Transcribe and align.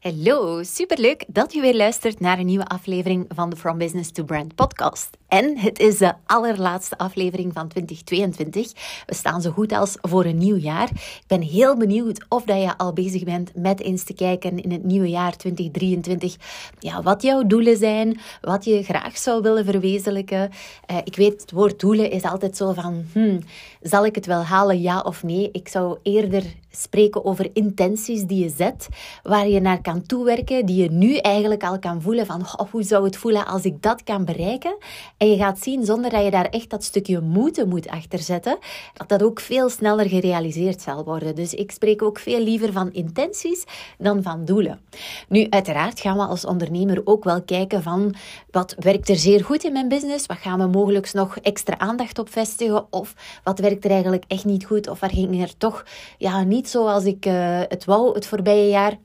Hallo, 0.00 0.62
superleuk 0.62 1.24
dat 1.28 1.52
je 1.52 1.60
weer 1.60 1.76
luistert 1.76 2.20
naar 2.20 2.38
een 2.38 2.46
nieuwe 2.46 2.66
aflevering 2.66 3.26
van 3.28 3.50
de 3.50 3.56
From 3.56 3.78
Business 3.78 4.10
to 4.10 4.24
Brand 4.24 4.54
podcast. 4.54 5.08
En 5.28 5.58
het 5.58 5.78
is 5.78 5.98
de 5.98 6.12
allerlaatste 6.26 6.98
aflevering 6.98 7.52
van 7.52 7.68
2022. 7.68 8.72
We 9.06 9.14
staan 9.14 9.42
zo 9.42 9.50
goed 9.50 9.72
als 9.72 9.96
voor 10.00 10.24
een 10.24 10.38
nieuw 10.38 10.56
jaar. 10.56 10.90
Ik 10.90 11.24
ben 11.26 11.40
heel 11.40 11.76
benieuwd 11.76 12.24
of 12.28 12.44
dat 12.44 12.62
je 12.62 12.78
al 12.78 12.92
bezig 12.92 13.24
bent 13.24 13.54
met 13.54 13.80
eens 13.80 14.04
te 14.04 14.14
kijken 14.14 14.62
in 14.62 14.72
het 14.72 14.84
nieuwe 14.84 15.08
jaar 15.08 15.36
2023. 15.36 16.36
Ja, 16.78 17.02
wat 17.02 17.22
jouw 17.22 17.46
doelen 17.46 17.76
zijn, 17.76 18.20
wat 18.40 18.64
je 18.64 18.82
graag 18.82 19.18
zou 19.18 19.42
willen 19.42 19.64
verwezenlijken. 19.64 20.50
Uh, 20.90 20.96
ik 21.04 21.16
weet, 21.16 21.40
het 21.40 21.50
woord 21.50 21.80
doelen 21.80 22.10
is 22.10 22.22
altijd 22.22 22.56
zo 22.56 22.72
van, 22.72 23.04
hmm, 23.12 23.38
zal 23.82 24.06
ik 24.06 24.14
het 24.14 24.26
wel 24.26 24.42
halen, 24.42 24.80
ja 24.80 25.00
of 25.00 25.22
nee? 25.22 25.48
Ik 25.52 25.68
zou 25.68 25.98
eerder 26.02 26.44
spreken 26.70 27.24
over 27.24 27.50
intenties 27.52 28.22
die 28.22 28.42
je 28.42 28.52
zet, 28.56 28.88
waar 29.22 29.48
je 29.48 29.60
naar 29.60 29.80
kan 29.82 30.02
toewerken, 30.02 30.66
die 30.66 30.82
je 30.82 30.90
nu 30.90 31.16
eigenlijk 31.16 31.64
al 31.64 31.78
kan 31.78 32.02
voelen 32.02 32.26
van, 32.26 32.40
oh, 32.40 32.70
hoe 32.70 32.82
zou 32.82 33.04
het 33.04 33.16
voelen 33.16 33.46
als 33.46 33.62
ik 33.62 33.82
dat 33.82 34.02
kan 34.02 34.24
bereiken? 34.24 34.76
En 35.16 35.30
je 35.30 35.36
gaat 35.36 35.58
zien, 35.58 35.84
zonder 35.84 36.10
dat 36.10 36.24
je 36.24 36.30
daar 36.30 36.48
echt 36.48 36.70
dat 36.70 36.84
stukje 36.84 37.20
moeten 37.20 37.68
moet 37.68 37.88
achterzetten, 37.88 38.58
dat 38.94 39.08
dat 39.08 39.22
ook 39.22 39.40
veel 39.40 39.68
sneller 39.68 40.08
gerealiseerd 40.08 40.82
zal 40.82 41.04
worden. 41.04 41.34
Dus 41.34 41.54
ik 41.54 41.70
spreek 41.70 42.02
ook 42.02 42.18
veel 42.18 42.42
liever 42.42 42.72
van 42.72 42.92
intenties 42.92 43.64
dan 43.98 44.22
van 44.22 44.44
doelen. 44.44 44.80
Nu, 45.28 45.46
uiteraard 45.50 46.00
gaan 46.00 46.16
we 46.16 46.24
als 46.24 46.44
ondernemer 46.44 47.00
ook 47.04 47.24
wel 47.24 47.42
kijken 47.42 47.82
van 47.82 48.14
wat 48.50 48.74
werkt 48.78 49.08
er 49.08 49.16
zeer 49.16 49.44
goed 49.44 49.64
in 49.64 49.72
mijn 49.72 49.88
business, 49.88 50.26
wat 50.26 50.38
gaan 50.38 50.58
we 50.58 50.66
mogelijk 50.66 51.12
nog 51.12 51.36
extra 51.36 51.78
aandacht 51.78 52.18
op 52.18 52.30
vestigen, 52.30 52.92
of 52.92 53.14
wat 53.44 53.58
werkt 53.58 53.84
er 53.84 53.90
eigenlijk 53.90 54.24
echt 54.26 54.44
niet 54.44 54.64
goed, 54.64 54.88
of 54.88 55.00
waar 55.00 55.10
ging 55.10 55.42
er 55.42 55.56
toch 55.56 55.84
ja, 56.18 56.42
niet 56.42 56.59
zoals 56.68 57.04
ik 57.04 57.26
uh, 57.26 57.60
het 57.68 57.84
wou 57.84 58.14
het 58.14 58.26
voorbije 58.26 58.68
jaar. 58.68 58.98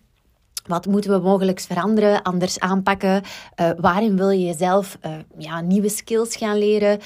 Wat 0.68 0.86
moeten 0.86 1.12
we 1.12 1.18
mogelijk 1.18 1.60
veranderen, 1.60 2.22
anders 2.22 2.60
aanpakken? 2.60 3.22
Uh, 3.62 3.70
waarin 3.78 4.18
wil 4.18 4.30
je 4.30 4.46
jezelf 4.46 4.98
uh, 5.06 5.12
ja, 5.38 5.62
nieuwe 5.62 5.90
skills 5.90 6.36
gaan 6.36 6.58
leren? 6.58 7.00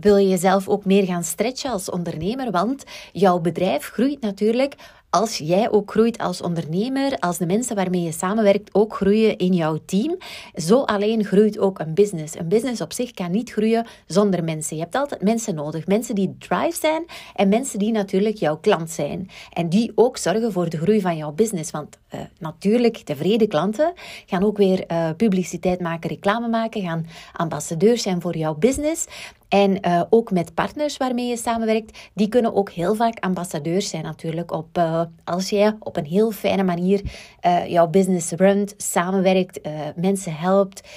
Wil 0.00 0.16
je 0.16 0.28
jezelf 0.28 0.68
ook 0.68 0.84
meer 0.84 1.04
gaan 1.04 1.24
stretchen 1.24 1.70
als 1.70 1.90
ondernemer? 1.90 2.50
Want 2.50 2.84
jouw 3.12 3.38
bedrijf 3.38 3.84
groeit 3.88 4.20
natuurlijk 4.20 4.74
als 5.14 5.38
jij 5.38 5.70
ook 5.70 5.90
groeit 5.90 6.18
als 6.18 6.40
ondernemer, 6.40 7.18
als 7.18 7.38
de 7.38 7.46
mensen 7.46 7.76
waarmee 7.76 8.02
je 8.02 8.12
samenwerkt 8.12 8.74
ook 8.74 8.94
groeien 8.94 9.38
in 9.38 9.52
jouw 9.52 9.78
team, 9.86 10.16
zo 10.54 10.82
alleen 10.82 11.24
groeit 11.24 11.58
ook 11.58 11.78
een 11.78 11.94
business. 11.94 12.38
Een 12.38 12.48
business 12.48 12.80
op 12.80 12.92
zich 12.92 13.10
kan 13.10 13.30
niet 13.30 13.50
groeien 13.50 13.86
zonder 14.06 14.44
mensen. 14.44 14.76
Je 14.76 14.82
hebt 14.82 14.94
altijd 14.94 15.22
mensen 15.22 15.54
nodig. 15.54 15.86
Mensen 15.86 16.14
die 16.14 16.36
drive 16.38 16.78
zijn 16.80 17.04
en 17.34 17.48
mensen 17.48 17.78
die 17.78 17.92
natuurlijk 17.92 18.36
jouw 18.36 18.56
klant 18.56 18.90
zijn. 18.90 19.30
En 19.52 19.68
die 19.68 19.92
ook 19.94 20.16
zorgen 20.16 20.52
voor 20.52 20.68
de 20.68 20.78
groei 20.78 21.00
van 21.00 21.16
jouw 21.16 21.32
business. 21.32 21.70
Want 21.70 21.98
uh, 22.14 22.20
natuurlijk, 22.38 22.96
tevreden 22.96 23.48
klanten 23.48 23.92
gaan 24.26 24.44
ook 24.44 24.56
weer 24.56 24.84
uh, 24.90 25.10
publiciteit 25.16 25.80
maken, 25.80 26.10
reclame 26.10 26.48
maken, 26.48 26.82
gaan 26.82 27.06
ambassadeurs 27.32 28.02
zijn 28.02 28.20
voor 28.20 28.36
jouw 28.36 28.54
business. 28.54 29.06
En 29.48 29.86
uh, 29.86 30.02
ook 30.10 30.30
met 30.30 30.54
partners 30.54 30.96
waarmee 30.96 31.26
je 31.26 31.36
samenwerkt, 31.36 32.10
die 32.14 32.28
kunnen 32.28 32.54
ook 32.54 32.70
heel 32.70 32.94
vaak 32.94 33.18
ambassadeurs 33.18 33.88
zijn 33.88 34.02
natuurlijk. 34.02 34.52
Op, 34.52 34.78
uh, 34.78 35.02
als 35.24 35.50
jij 35.50 35.76
op 35.78 35.96
een 35.96 36.04
heel 36.04 36.30
fijne 36.30 36.62
manier 36.62 37.02
uh, 37.46 37.66
jouw 37.66 37.86
business 37.86 38.30
runt, 38.30 38.74
samenwerkt, 38.76 39.60
mensen 39.96 40.36
helpt, 40.36 40.88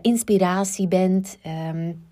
inspiratie 0.00 0.88
bent. 0.88 1.38
Um, 1.72 2.03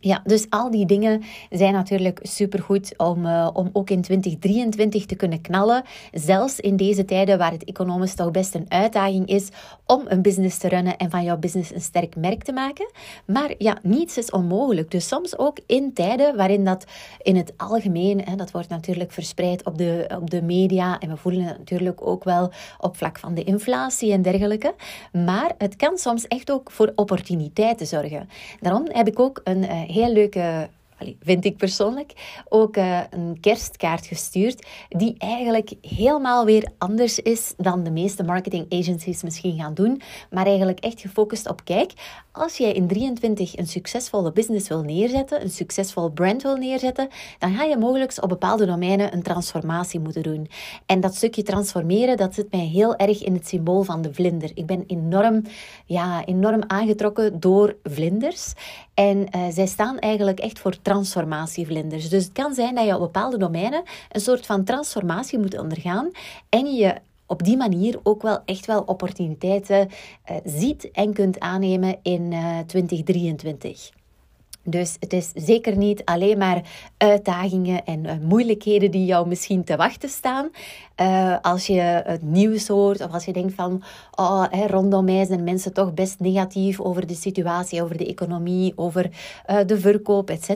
ja, 0.00 0.20
dus 0.24 0.46
al 0.50 0.70
die 0.70 0.86
dingen 0.86 1.22
zijn 1.50 1.72
natuurlijk 1.72 2.18
supergoed 2.22 2.94
om, 2.96 3.26
uh, 3.26 3.50
om 3.52 3.70
ook 3.72 3.90
in 3.90 4.02
2023 4.02 5.06
te 5.06 5.14
kunnen 5.14 5.40
knallen. 5.40 5.84
Zelfs 6.12 6.60
in 6.60 6.76
deze 6.76 7.04
tijden 7.04 7.38
waar 7.38 7.52
het 7.52 7.64
economisch 7.64 8.14
toch 8.14 8.30
best 8.30 8.54
een 8.54 8.64
uitdaging 8.68 9.28
is 9.28 9.48
om 9.86 10.02
een 10.06 10.22
business 10.22 10.58
te 10.58 10.68
runnen 10.68 10.96
en 10.96 11.10
van 11.10 11.24
jouw 11.24 11.36
business 11.36 11.74
een 11.74 11.80
sterk 11.80 12.16
merk 12.16 12.42
te 12.42 12.52
maken. 12.52 12.90
Maar 13.26 13.54
ja, 13.58 13.78
niets 13.82 14.18
is 14.18 14.30
onmogelijk. 14.30 14.90
Dus 14.90 15.08
soms 15.08 15.38
ook 15.38 15.58
in 15.66 15.92
tijden 15.92 16.36
waarin 16.36 16.64
dat 16.64 16.84
in 17.22 17.36
het 17.36 17.52
algemeen, 17.56 18.22
hè, 18.24 18.36
dat 18.36 18.50
wordt 18.50 18.68
natuurlijk 18.68 19.12
verspreid 19.12 19.64
op 19.64 19.78
de, 19.78 20.10
op 20.20 20.30
de 20.30 20.42
media 20.42 20.98
en 20.98 21.08
we 21.08 21.16
voelen 21.16 21.42
het 21.42 21.58
natuurlijk 21.58 22.06
ook 22.06 22.24
wel 22.24 22.50
op 22.78 22.96
vlak 22.96 23.18
van 23.18 23.34
de 23.34 23.44
inflatie 23.44 24.12
en 24.12 24.22
dergelijke. 24.22 24.74
Maar 25.12 25.54
het 25.58 25.76
kan 25.76 25.98
soms 25.98 26.26
echt 26.28 26.50
ook 26.50 26.70
voor 26.70 26.92
opportuniteiten 26.94 27.86
zorgen. 27.86 28.28
Daarom 28.60 28.86
heb 28.88 29.08
ik 29.08 29.20
ook 29.20 29.40
een 29.44 29.62
uh, 29.62 29.89
heel 29.92 30.12
leuke 30.12 30.70
vind 31.20 31.44
ik 31.44 31.56
persoonlijk, 31.56 32.12
ook 32.48 32.76
uh, 32.76 33.00
een 33.10 33.40
kerstkaart 33.40 34.06
gestuurd, 34.06 34.66
die 34.88 35.14
eigenlijk 35.18 35.72
helemaal 35.80 36.44
weer 36.44 36.68
anders 36.78 37.18
is 37.18 37.54
dan 37.56 37.82
de 37.82 37.90
meeste 37.90 38.22
marketing 38.22 38.66
agencies 38.72 39.22
misschien 39.22 39.58
gaan 39.58 39.74
doen, 39.74 40.00
maar 40.30 40.46
eigenlijk 40.46 40.80
echt 40.80 41.00
gefocust 41.00 41.48
op, 41.48 41.64
kijk, 41.64 41.92
als 42.32 42.56
jij 42.56 42.72
in 42.72 42.86
23 42.86 43.56
een 43.56 43.66
succesvolle 43.66 44.32
business 44.32 44.68
wil 44.68 44.82
neerzetten, 44.82 45.42
een 45.42 45.50
succesvol 45.50 46.10
brand 46.10 46.42
wil 46.42 46.56
neerzetten, 46.56 47.08
dan 47.38 47.54
ga 47.54 47.64
je 47.64 47.76
mogelijk 47.76 48.08
op 48.20 48.28
bepaalde 48.28 48.66
domeinen 48.66 49.12
een 49.12 49.22
transformatie 49.22 50.00
moeten 50.00 50.22
doen. 50.22 50.48
En 50.86 51.00
dat 51.00 51.14
stukje 51.14 51.42
transformeren, 51.42 52.16
dat 52.16 52.34
zit 52.34 52.52
mij 52.52 52.66
heel 52.66 52.96
erg 52.96 53.22
in 53.22 53.34
het 53.34 53.48
symbool 53.48 53.82
van 53.82 54.02
de 54.02 54.14
vlinder. 54.14 54.50
Ik 54.54 54.66
ben 54.66 54.84
enorm, 54.86 55.42
ja, 55.86 56.24
enorm 56.24 56.62
aangetrokken 56.66 57.40
door 57.40 57.76
vlinders. 57.82 58.52
En 58.94 59.16
uh, 59.36 59.42
zij 59.50 59.66
staan 59.66 59.98
eigenlijk 59.98 60.40
echt 60.40 60.58
voor 60.58 60.82
transformatievlinders. 60.90 62.08
Dus 62.08 62.24
het 62.24 62.32
kan 62.32 62.54
zijn 62.54 62.74
dat 62.74 62.86
je 62.86 62.94
op 62.94 63.00
bepaalde 63.00 63.38
domeinen 63.38 63.82
een 64.12 64.20
soort 64.20 64.46
van 64.46 64.64
transformatie 64.64 65.38
moet 65.38 65.58
ondergaan 65.58 66.10
en 66.48 66.74
je 66.74 66.94
op 67.26 67.44
die 67.44 67.56
manier 67.56 68.00
ook 68.02 68.22
wel 68.22 68.38
echt 68.44 68.66
wel 68.66 68.80
opportuniteiten 68.80 69.88
uh, 69.90 70.36
ziet 70.44 70.90
en 70.90 71.12
kunt 71.12 71.40
aannemen 71.40 71.98
in 72.02 72.32
uh, 72.32 72.58
eh, 72.58 72.66
2023. 72.66 73.99
Dus 74.62 74.96
het 75.00 75.12
is 75.12 75.30
zeker 75.34 75.76
niet 75.76 76.04
alleen 76.04 76.38
maar 76.38 76.62
uitdagingen 76.96 77.84
en 77.84 78.04
uh, 78.04 78.12
moeilijkheden 78.22 78.90
die 78.90 79.04
jou 79.04 79.28
misschien 79.28 79.64
te 79.64 79.76
wachten 79.76 80.08
staan. 80.08 80.50
Uh, 81.00 81.36
als 81.42 81.66
je 81.66 81.80
het 81.80 82.22
nieuws 82.22 82.68
hoort 82.68 83.00
of 83.00 83.12
als 83.12 83.24
je 83.24 83.32
denkt 83.32 83.54
van 83.54 83.82
oh, 84.14 84.44
hè, 84.50 84.66
rondom 84.66 85.04
mij 85.04 85.24
zijn 85.24 85.44
mensen 85.44 85.72
toch 85.72 85.94
best 85.94 86.20
negatief 86.20 86.80
over 86.80 87.06
de 87.06 87.14
situatie, 87.14 87.82
over 87.82 87.96
de 87.96 88.06
economie, 88.06 88.72
over 88.76 89.10
uh, 89.50 89.56
de 89.66 89.80
verkoop, 89.80 90.30
etc. 90.30 90.50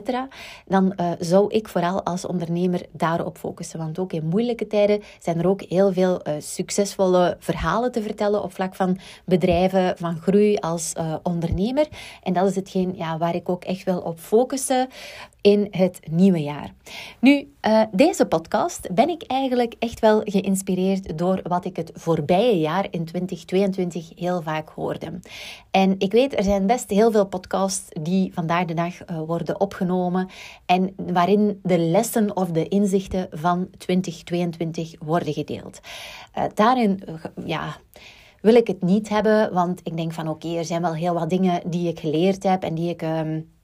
Dan 0.65 0.95
zou 1.19 1.53
ik 1.53 1.67
vooral 1.67 2.03
als 2.03 2.25
ondernemer 2.25 2.81
daarop 2.91 3.37
focussen. 3.37 3.79
Want 3.79 3.99
ook 3.99 4.13
in 4.13 4.27
moeilijke 4.27 4.67
tijden 4.67 5.01
zijn 5.19 5.39
er 5.39 5.47
ook 5.47 5.61
heel 5.61 5.93
veel 5.93 6.21
succesvolle 6.39 7.37
verhalen 7.39 7.91
te 7.91 8.01
vertellen 8.01 8.43
op 8.43 8.53
vlak 8.53 8.75
van 8.75 8.97
bedrijven, 9.25 9.97
van 9.97 10.17
groei 10.17 10.55
als 10.55 10.93
ondernemer. 11.23 11.87
En 12.23 12.33
dat 12.33 12.49
is 12.49 12.55
hetgeen 12.55 12.93
ja, 12.95 13.17
waar 13.17 13.35
ik 13.35 13.49
ook 13.49 13.63
echt 13.63 13.83
op 14.03 14.19
focussen 14.19 14.87
in 15.41 15.67
het 15.71 15.99
nieuwe 16.11 16.41
jaar. 16.41 16.73
Nu, 17.19 17.53
uh, 17.61 17.81
deze 17.91 18.25
podcast 18.25 18.93
ben 18.93 19.09
ik 19.09 19.23
eigenlijk 19.23 19.75
echt 19.79 19.99
wel 19.99 20.21
geïnspireerd 20.23 21.17
door 21.17 21.39
wat 21.43 21.65
ik 21.65 21.75
het 21.75 21.91
voorbije 21.93 22.59
jaar 22.59 22.87
in 22.89 23.05
2022 23.05 24.11
heel 24.15 24.41
vaak 24.41 24.69
hoorde. 24.69 25.19
En 25.71 25.95
ik 25.97 26.11
weet, 26.11 26.37
er 26.37 26.43
zijn 26.43 26.65
best 26.67 26.89
heel 26.89 27.11
veel 27.11 27.25
podcasts 27.25 27.87
die 28.01 28.33
vandaag 28.33 28.65
de 28.65 28.73
dag 28.73 29.09
uh, 29.09 29.19
worden 29.19 29.59
opgenomen 29.59 30.29
en 30.65 30.93
waarin 30.95 31.59
de 31.63 31.77
lessen 31.77 32.35
of 32.35 32.51
de 32.51 32.67
inzichten 32.67 33.27
van 33.31 33.67
2022 33.77 34.93
worden 34.99 35.33
gedeeld. 35.33 35.79
Uh, 36.37 36.43
daarin, 36.53 37.03
ja 37.45 37.75
wil 38.45 38.55
ik 38.55 38.67
het 38.67 38.81
niet 38.81 39.09
hebben, 39.09 39.53
want 39.53 39.79
ik 39.83 39.97
denk 39.97 40.13
van 40.13 40.27
oké, 40.27 40.57
er 40.57 40.65
zijn 40.65 40.81
wel 40.81 40.93
heel 40.93 41.13
wat 41.13 41.29
dingen 41.29 41.61
die 41.69 41.87
ik 41.87 41.99
geleerd 41.99 42.43
heb 42.43 42.63
en 42.63 42.75
die 42.75 42.89
ik 42.89 43.01
um, 43.01 43.54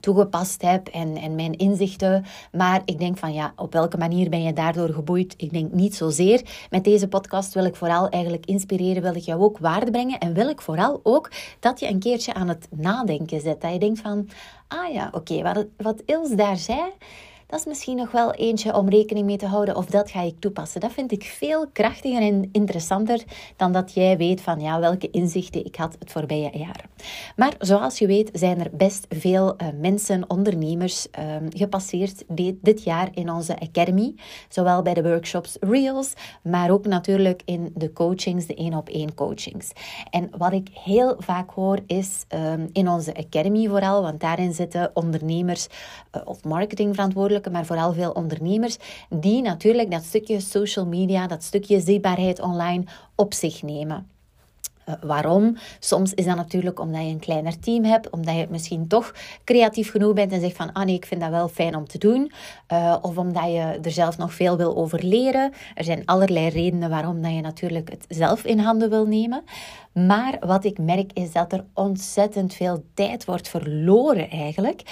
toegepast 0.00 0.62
heb 0.62 0.88
en, 0.88 1.16
en 1.16 1.34
mijn 1.34 1.56
inzichten. 1.56 2.24
Maar 2.52 2.82
ik 2.84 2.98
denk 2.98 3.18
van 3.18 3.32
ja, 3.32 3.52
op 3.56 3.72
welke 3.72 3.96
manier 3.96 4.30
ben 4.30 4.42
je 4.42 4.52
daardoor 4.52 4.88
geboeid? 4.88 5.34
Ik 5.36 5.52
denk 5.52 5.72
niet 5.72 5.94
zozeer. 5.94 6.42
Met 6.70 6.84
deze 6.84 7.08
podcast 7.08 7.54
wil 7.54 7.64
ik 7.64 7.76
vooral 7.76 8.08
eigenlijk 8.08 8.46
inspireren, 8.46 9.02
wil 9.02 9.14
ik 9.14 9.22
jou 9.22 9.40
ook 9.40 9.58
waarde 9.58 9.90
brengen. 9.90 10.18
En 10.18 10.34
wil 10.34 10.48
ik 10.48 10.60
vooral 10.60 11.00
ook 11.02 11.30
dat 11.60 11.80
je 11.80 11.88
een 11.88 11.98
keertje 11.98 12.34
aan 12.34 12.48
het 12.48 12.68
nadenken 12.70 13.40
zet. 13.40 13.60
Dat 13.60 13.72
je 13.72 13.78
denkt 13.78 14.00
van, 14.00 14.28
ah 14.68 14.92
ja, 14.92 15.08
oké, 15.12 15.42
wat, 15.42 15.66
wat 15.76 16.02
Ils 16.06 16.36
daar 16.36 16.56
zei 16.56 16.80
dat 17.48 17.58
is 17.58 17.66
misschien 17.66 17.96
nog 17.96 18.10
wel 18.10 18.32
eentje 18.32 18.74
om 18.74 18.88
rekening 18.88 19.26
mee 19.26 19.36
te 19.36 19.46
houden 19.46 19.76
of 19.76 19.86
dat 19.86 20.10
ga 20.10 20.20
ik 20.20 20.34
toepassen. 20.38 20.80
Dat 20.80 20.92
vind 20.92 21.12
ik 21.12 21.24
veel 21.24 21.66
krachtiger 21.72 22.22
en 22.22 22.48
interessanter 22.52 23.22
dan 23.56 23.72
dat 23.72 23.94
jij 23.94 24.16
weet 24.16 24.40
van 24.40 24.60
ja, 24.60 24.80
welke 24.80 25.10
inzichten 25.10 25.64
ik 25.64 25.76
had 25.76 25.96
het 25.98 26.12
voorbije 26.12 26.58
jaar. 26.58 26.84
Maar 27.36 27.54
zoals 27.58 27.98
je 27.98 28.06
weet 28.06 28.30
zijn 28.32 28.60
er 28.60 28.70
best 28.72 29.06
veel 29.08 29.54
uh, 29.62 29.68
mensen, 29.80 30.30
ondernemers 30.30 31.06
um, 31.18 31.48
gepasseerd 31.56 32.24
dit, 32.60 32.82
jaar 32.82 33.08
in 33.14 33.30
onze 33.30 33.58
Academy. 33.60 34.14
Zowel 34.48 34.82
bij 34.82 34.94
de 34.94 35.02
workshops 35.02 35.56
Reels, 35.60 36.12
maar 36.42 36.70
ook 36.70 36.86
natuurlijk 36.86 37.42
in 37.44 37.72
de 37.74 37.92
coachings, 37.92 38.46
de 38.46 38.54
één 38.54 38.74
op 38.74 38.88
één 38.88 39.14
coachings. 39.14 39.72
En 40.10 40.30
wat 40.38 40.52
ik 40.52 40.68
heel 40.72 41.14
vaak 41.18 41.50
hoor 41.50 41.78
is 41.86 42.24
um, 42.28 42.68
in 42.72 42.88
onze 42.88 43.14
Academy 43.14 43.68
vooral, 43.68 44.02
want 44.02 44.20
daarin 44.20 44.52
zitten 44.52 44.90
ondernemers 44.94 45.66
uh, 46.16 46.22
of 46.24 46.44
marketingverantwoordelijken, 46.44 47.36
maar 47.46 47.66
vooral 47.66 47.92
veel 47.92 48.10
ondernemers 48.10 48.76
die 49.10 49.42
natuurlijk 49.42 49.90
dat 49.90 50.04
stukje 50.04 50.40
social 50.40 50.86
media, 50.86 51.26
dat 51.26 51.42
stukje 51.42 51.80
zichtbaarheid 51.80 52.40
online 52.40 52.84
op 53.14 53.34
zich 53.34 53.62
nemen. 53.62 54.17
Uh, 54.88 54.94
waarom? 55.00 55.56
Soms 55.78 56.14
is 56.14 56.24
dat 56.24 56.36
natuurlijk 56.36 56.80
omdat 56.80 57.02
je 57.02 57.08
een 57.08 57.18
kleiner 57.18 57.58
team 57.58 57.84
hebt, 57.84 58.10
omdat 58.10 58.36
je 58.36 58.46
misschien 58.50 58.86
toch 58.86 59.14
creatief 59.44 59.90
genoeg 59.90 60.12
bent 60.12 60.32
en 60.32 60.40
zegt 60.40 60.56
van, 60.56 60.72
ah 60.72 60.84
nee, 60.84 60.94
ik 60.94 61.06
vind 61.06 61.20
dat 61.20 61.30
wel 61.30 61.48
fijn 61.48 61.76
om 61.76 61.86
te 61.86 61.98
doen. 61.98 62.32
Uh, 62.72 62.96
of 63.02 63.16
omdat 63.16 63.44
je 63.44 63.78
er 63.82 63.90
zelf 63.90 64.18
nog 64.18 64.34
veel 64.34 64.56
wil 64.56 64.76
over 64.76 65.04
leren. 65.04 65.52
Er 65.74 65.84
zijn 65.84 66.02
allerlei 66.04 66.48
redenen 66.48 66.90
waarom 66.90 67.22
dat 67.22 67.32
je 67.32 67.40
natuurlijk 67.40 67.90
het 67.90 68.04
zelf 68.08 68.44
in 68.44 68.58
handen 68.58 68.90
wil 68.90 69.06
nemen. 69.06 69.42
Maar 70.06 70.36
wat 70.40 70.64
ik 70.64 70.78
merk 70.78 71.12
is 71.12 71.32
dat 71.32 71.52
er 71.52 71.64
ontzettend 71.74 72.54
veel 72.54 72.84
tijd 72.94 73.24
wordt 73.24 73.48
verloren 73.48 74.30
eigenlijk 74.30 74.82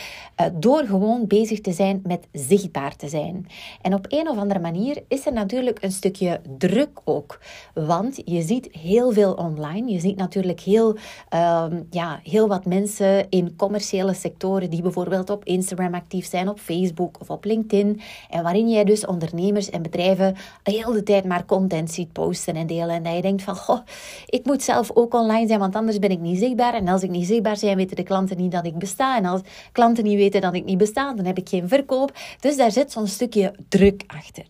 uh, 0.40 0.46
door 0.54 0.84
gewoon 0.84 1.26
bezig 1.26 1.60
te 1.60 1.72
zijn 1.72 2.00
met 2.04 2.26
zichtbaar 2.32 2.96
te 2.96 3.08
zijn. 3.08 3.46
En 3.82 3.94
op 3.94 4.06
een 4.08 4.28
of 4.28 4.38
andere 4.38 4.60
manier 4.60 5.02
is 5.08 5.26
er 5.26 5.32
natuurlijk 5.32 5.82
een 5.82 5.92
stukje 5.92 6.40
druk 6.58 7.00
ook. 7.04 7.40
Want 7.74 8.20
je 8.24 8.42
ziet 8.42 8.68
heel 8.72 9.12
veel 9.12 9.32
online. 9.32 9.85
Je 9.88 10.00
ziet 10.00 10.16
natuurlijk 10.16 10.60
heel, 10.60 10.96
uh, 11.34 11.66
ja, 11.90 12.20
heel 12.22 12.48
wat 12.48 12.64
mensen 12.64 13.26
in 13.30 13.56
commerciële 13.56 14.14
sectoren 14.14 14.70
die 14.70 14.82
bijvoorbeeld 14.82 15.30
op 15.30 15.44
Instagram 15.44 15.94
actief 15.94 16.26
zijn, 16.26 16.48
op 16.48 16.58
Facebook 16.58 17.20
of 17.20 17.30
op 17.30 17.44
LinkedIn. 17.44 18.00
En 18.30 18.42
waarin 18.42 18.68
jij 18.68 18.84
dus 18.84 19.06
ondernemers 19.06 19.70
en 19.70 19.82
bedrijven 19.82 20.36
heel 20.62 20.92
de 20.92 21.02
tijd 21.02 21.24
maar 21.24 21.44
content 21.44 21.90
ziet 21.90 22.12
posten 22.12 22.56
en 22.56 22.66
delen. 22.66 22.90
En 22.90 23.02
dat 23.02 23.14
je 23.14 23.22
denkt 23.22 23.42
van, 23.42 23.56
goh, 23.56 23.80
ik 24.26 24.44
moet 24.44 24.62
zelf 24.62 24.90
ook 24.94 25.14
online 25.14 25.46
zijn, 25.46 25.58
want 25.58 25.74
anders 25.74 25.98
ben 25.98 26.10
ik 26.10 26.20
niet 26.20 26.38
zichtbaar. 26.38 26.74
En 26.74 26.88
als 26.88 27.02
ik 27.02 27.10
niet 27.10 27.26
zichtbaar 27.26 27.58
ben, 27.60 27.76
weten 27.76 27.96
de 27.96 28.02
klanten 28.02 28.36
niet 28.36 28.52
dat 28.52 28.66
ik 28.66 28.78
besta. 28.78 29.16
En 29.16 29.24
als 29.24 29.40
klanten 29.72 30.04
niet 30.04 30.16
weten 30.16 30.40
dat 30.40 30.54
ik 30.54 30.64
niet 30.64 30.78
besta, 30.78 31.14
dan 31.14 31.24
heb 31.24 31.38
ik 31.38 31.48
geen 31.48 31.68
verkoop. 31.68 32.12
Dus 32.40 32.56
daar 32.56 32.70
zit 32.70 32.92
zo'n 32.92 33.06
stukje 33.06 33.54
druk 33.68 34.04
achter. 34.06 34.46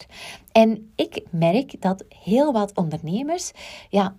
En 0.52 0.92
ik 0.94 1.22
merk 1.30 1.80
dat 1.80 2.04
heel 2.08 2.52
wat 2.52 2.72
ondernemers, 2.74 3.52
ja, 3.88 4.16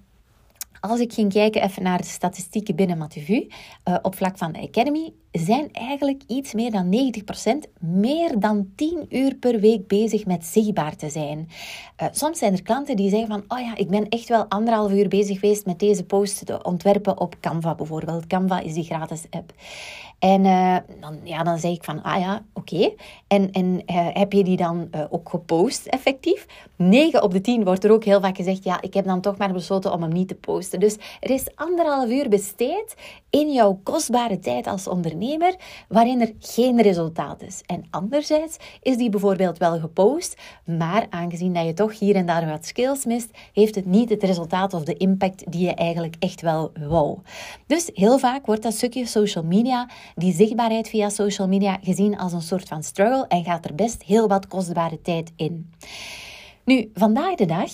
als 0.90 1.00
ik 1.00 1.14
ging 1.14 1.34
kijken 1.34 1.64
even 1.64 1.84
naar 1.84 1.98
de 1.98 2.08
statistieken 2.08 2.76
binnen 2.76 2.98
Mativu, 2.98 3.34
uh, 3.34 3.48
eh, 3.84 3.96
op 4.02 4.16
vlak 4.16 4.38
van 4.38 4.52
de 4.52 4.60
Academy, 4.60 5.14
zijn 5.32 5.70
eigenlijk 5.72 6.24
iets 6.28 6.54
meer 6.54 6.72
dan 6.72 6.90
90% 6.90 7.68
meer 7.80 8.40
dan 8.40 8.70
10 8.76 9.06
uur 9.10 9.36
per 9.36 9.60
week 9.60 9.88
bezig 9.88 10.26
met 10.26 10.46
zichtbaar 10.46 10.96
te 10.96 11.10
zijn. 11.10 11.50
Uh, 12.02 12.08
soms 12.12 12.40
zijn 12.40 12.54
er 12.54 12.62
klanten 12.62 12.96
die 12.96 13.10
zeggen 13.10 13.28
van, 13.28 13.44
oh 13.48 13.60
ja, 13.60 13.76
ik 13.76 13.88
ben 13.88 14.10
echt 14.10 14.30
wel 14.30 14.46
anderhalf 14.46 14.92
uur 14.92 15.08
bezig 15.08 15.40
geweest 15.40 15.66
met 15.66 15.80
deze 15.80 16.04
post 16.04 16.46
te 16.46 16.64
ontwerpen 16.64 17.20
op 17.20 17.36
Canva 17.40 17.76
bijvoorbeeld. 17.76 18.28
Canva 18.28 18.60
is 18.60 18.74
die 18.74 18.84
gratis 18.84 19.24
app. 19.30 19.54
En 20.20 20.46
uh, 20.46 20.78
dan, 21.00 21.20
ja, 21.24 21.44
dan 21.44 21.60
zeg 21.60 21.72
ik 21.72 21.84
van, 21.84 22.04
ah 22.04 22.20
ja, 22.20 22.44
oké. 22.54 22.94
En, 23.28 23.52
en 23.52 23.66
uh, 23.66 24.08
heb 24.14 24.34
je 24.34 24.44
die 24.44 24.58
dan 24.58 24.88
uh, 24.96 25.02
ook 25.10 25.30
gepost 25.30 25.86
effectief? 25.86 26.46
9 26.76 27.24
op 27.24 27.32
de 27.32 27.42
10 27.42 27.64
wordt 27.64 27.84
er 27.84 27.92
ook 27.92 28.04
heel 28.04 28.22
vaak 28.22 28.36
gezegd, 28.36 28.64
ja, 28.64 28.82
ik 28.82 28.94
heb 28.94 29.06
dan 29.06 29.22
toch 29.22 29.38
maar 29.38 29.54
besloten 29.54 29.94
om 29.94 30.02
hem 30.02 30.12
niet 30.12 30.28
te 30.28 30.36
posten. 30.36 30.80
Dus 30.80 30.98
er 31.20 31.30
is 31.30 31.56
anderhalf 31.56 32.10
uur 32.10 32.30
besteed 32.30 32.96
in 33.30 33.52
jouw 33.52 33.80
kostbare 33.84 34.40
tijd 34.40 34.68
als 34.68 34.88
ondernemer, 34.88 35.56
waarin 35.88 36.22
er 36.22 36.34
geen 36.40 36.82
resultaat 36.82 37.42
is. 37.42 37.62
En 37.66 37.86
anderzijds 37.90 38.58
is 38.82 38.98
die 38.98 39.10
bijvoorbeeld 39.10 39.58
wel 39.58 39.80
gepost, 39.80 40.42
maar 40.66 41.06
aangezien 41.10 41.54
dat 41.54 41.66
je 41.66 41.74
toch 41.74 42.00
hier 42.00 42.16
en 42.16 42.26
daar 42.26 42.50
wat 42.50 42.66
skills 42.66 43.06
mist, 43.06 43.30
heeft 43.54 43.76
het 43.76 43.86
niet 43.86 44.10
het 44.10 44.24
resultaat 44.24 44.74
of 44.74 44.84
de 44.84 44.98
impact 44.98 45.52
die 45.52 45.66
je 45.66 45.74
eigenlijk 45.74 46.16
echt 46.20 46.42
wel 46.42 46.72
wou. 46.88 47.18
Dus 47.68 47.90
heel 47.94 48.20
vaak 48.20 48.46
wordt 48.46 48.64
dat 48.64 48.74
stukje 48.74 49.06
social 49.06 49.44
media 49.44 49.90
die 50.16 50.34
zichtbaarheid 50.34 50.90
via 50.90 51.10
social 51.10 51.48
media 51.48 51.78
gezien 51.82 52.18
als 52.18 52.34
een 52.34 52.42
soort 52.42 52.68
van 52.68 52.84
struggle 52.84 53.26
en 53.28 53.44
gaat 53.44 53.66
er 53.66 53.76
best 53.76 54.04
heel 54.04 54.28
wat 54.28 54.48
kostbare 54.48 55.02
tijd 55.02 55.32
in. 55.36 55.74
Nu, 56.64 56.92
vandaag 56.94 57.36
de 57.36 57.46
dag, 57.46 57.72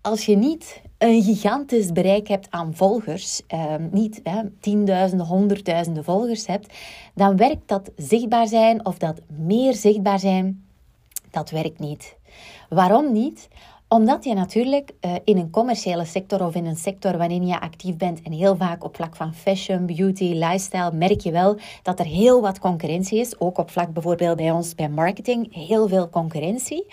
als 0.00 0.26
je 0.26 0.36
niet 0.36 0.82
een 0.98 1.22
gigantisch 1.22 1.92
bereik 1.92 2.28
hebt 2.28 2.50
aan 2.50 2.74
volgers, 2.74 3.42
eh, 3.46 3.74
niet 3.90 4.20
hè, 4.22 4.40
tienduizenden, 4.60 5.26
honderdduizenden 5.26 6.04
volgers 6.04 6.46
hebt, 6.46 6.74
dan 7.14 7.36
werkt 7.36 7.68
dat 7.68 7.90
zichtbaar 7.96 8.46
zijn 8.46 8.86
of 8.86 8.98
dat 8.98 9.20
meer 9.26 9.74
zichtbaar 9.74 10.18
zijn, 10.18 10.64
dat 11.30 11.50
werkt 11.50 11.78
niet. 11.78 12.16
Waarom 12.68 13.12
niet? 13.12 13.48
Omdat 13.88 14.24
je 14.24 14.34
natuurlijk 14.34 14.90
uh, 15.00 15.14
in 15.24 15.36
een 15.36 15.50
commerciële 15.50 16.04
sector 16.04 16.46
of 16.46 16.54
in 16.54 16.66
een 16.66 16.76
sector 16.76 17.18
waarin 17.18 17.46
je 17.46 17.60
actief 17.60 17.96
bent 17.96 18.22
en 18.22 18.32
heel 18.32 18.56
vaak 18.56 18.84
op 18.84 18.96
vlak 18.96 19.16
van 19.16 19.34
fashion, 19.34 19.86
beauty, 19.86 20.24
lifestyle, 20.24 20.92
merk 20.92 21.20
je 21.20 21.30
wel 21.30 21.58
dat 21.82 21.98
er 21.98 22.06
heel 22.06 22.40
wat 22.40 22.58
concurrentie 22.58 23.18
is. 23.18 23.40
Ook 23.40 23.58
op 23.58 23.70
vlak 23.70 23.92
bijvoorbeeld 23.92 24.36
bij 24.36 24.50
ons 24.50 24.74
bij 24.74 24.88
marketing, 24.88 25.54
heel 25.54 25.88
veel 25.88 26.10
concurrentie. 26.10 26.86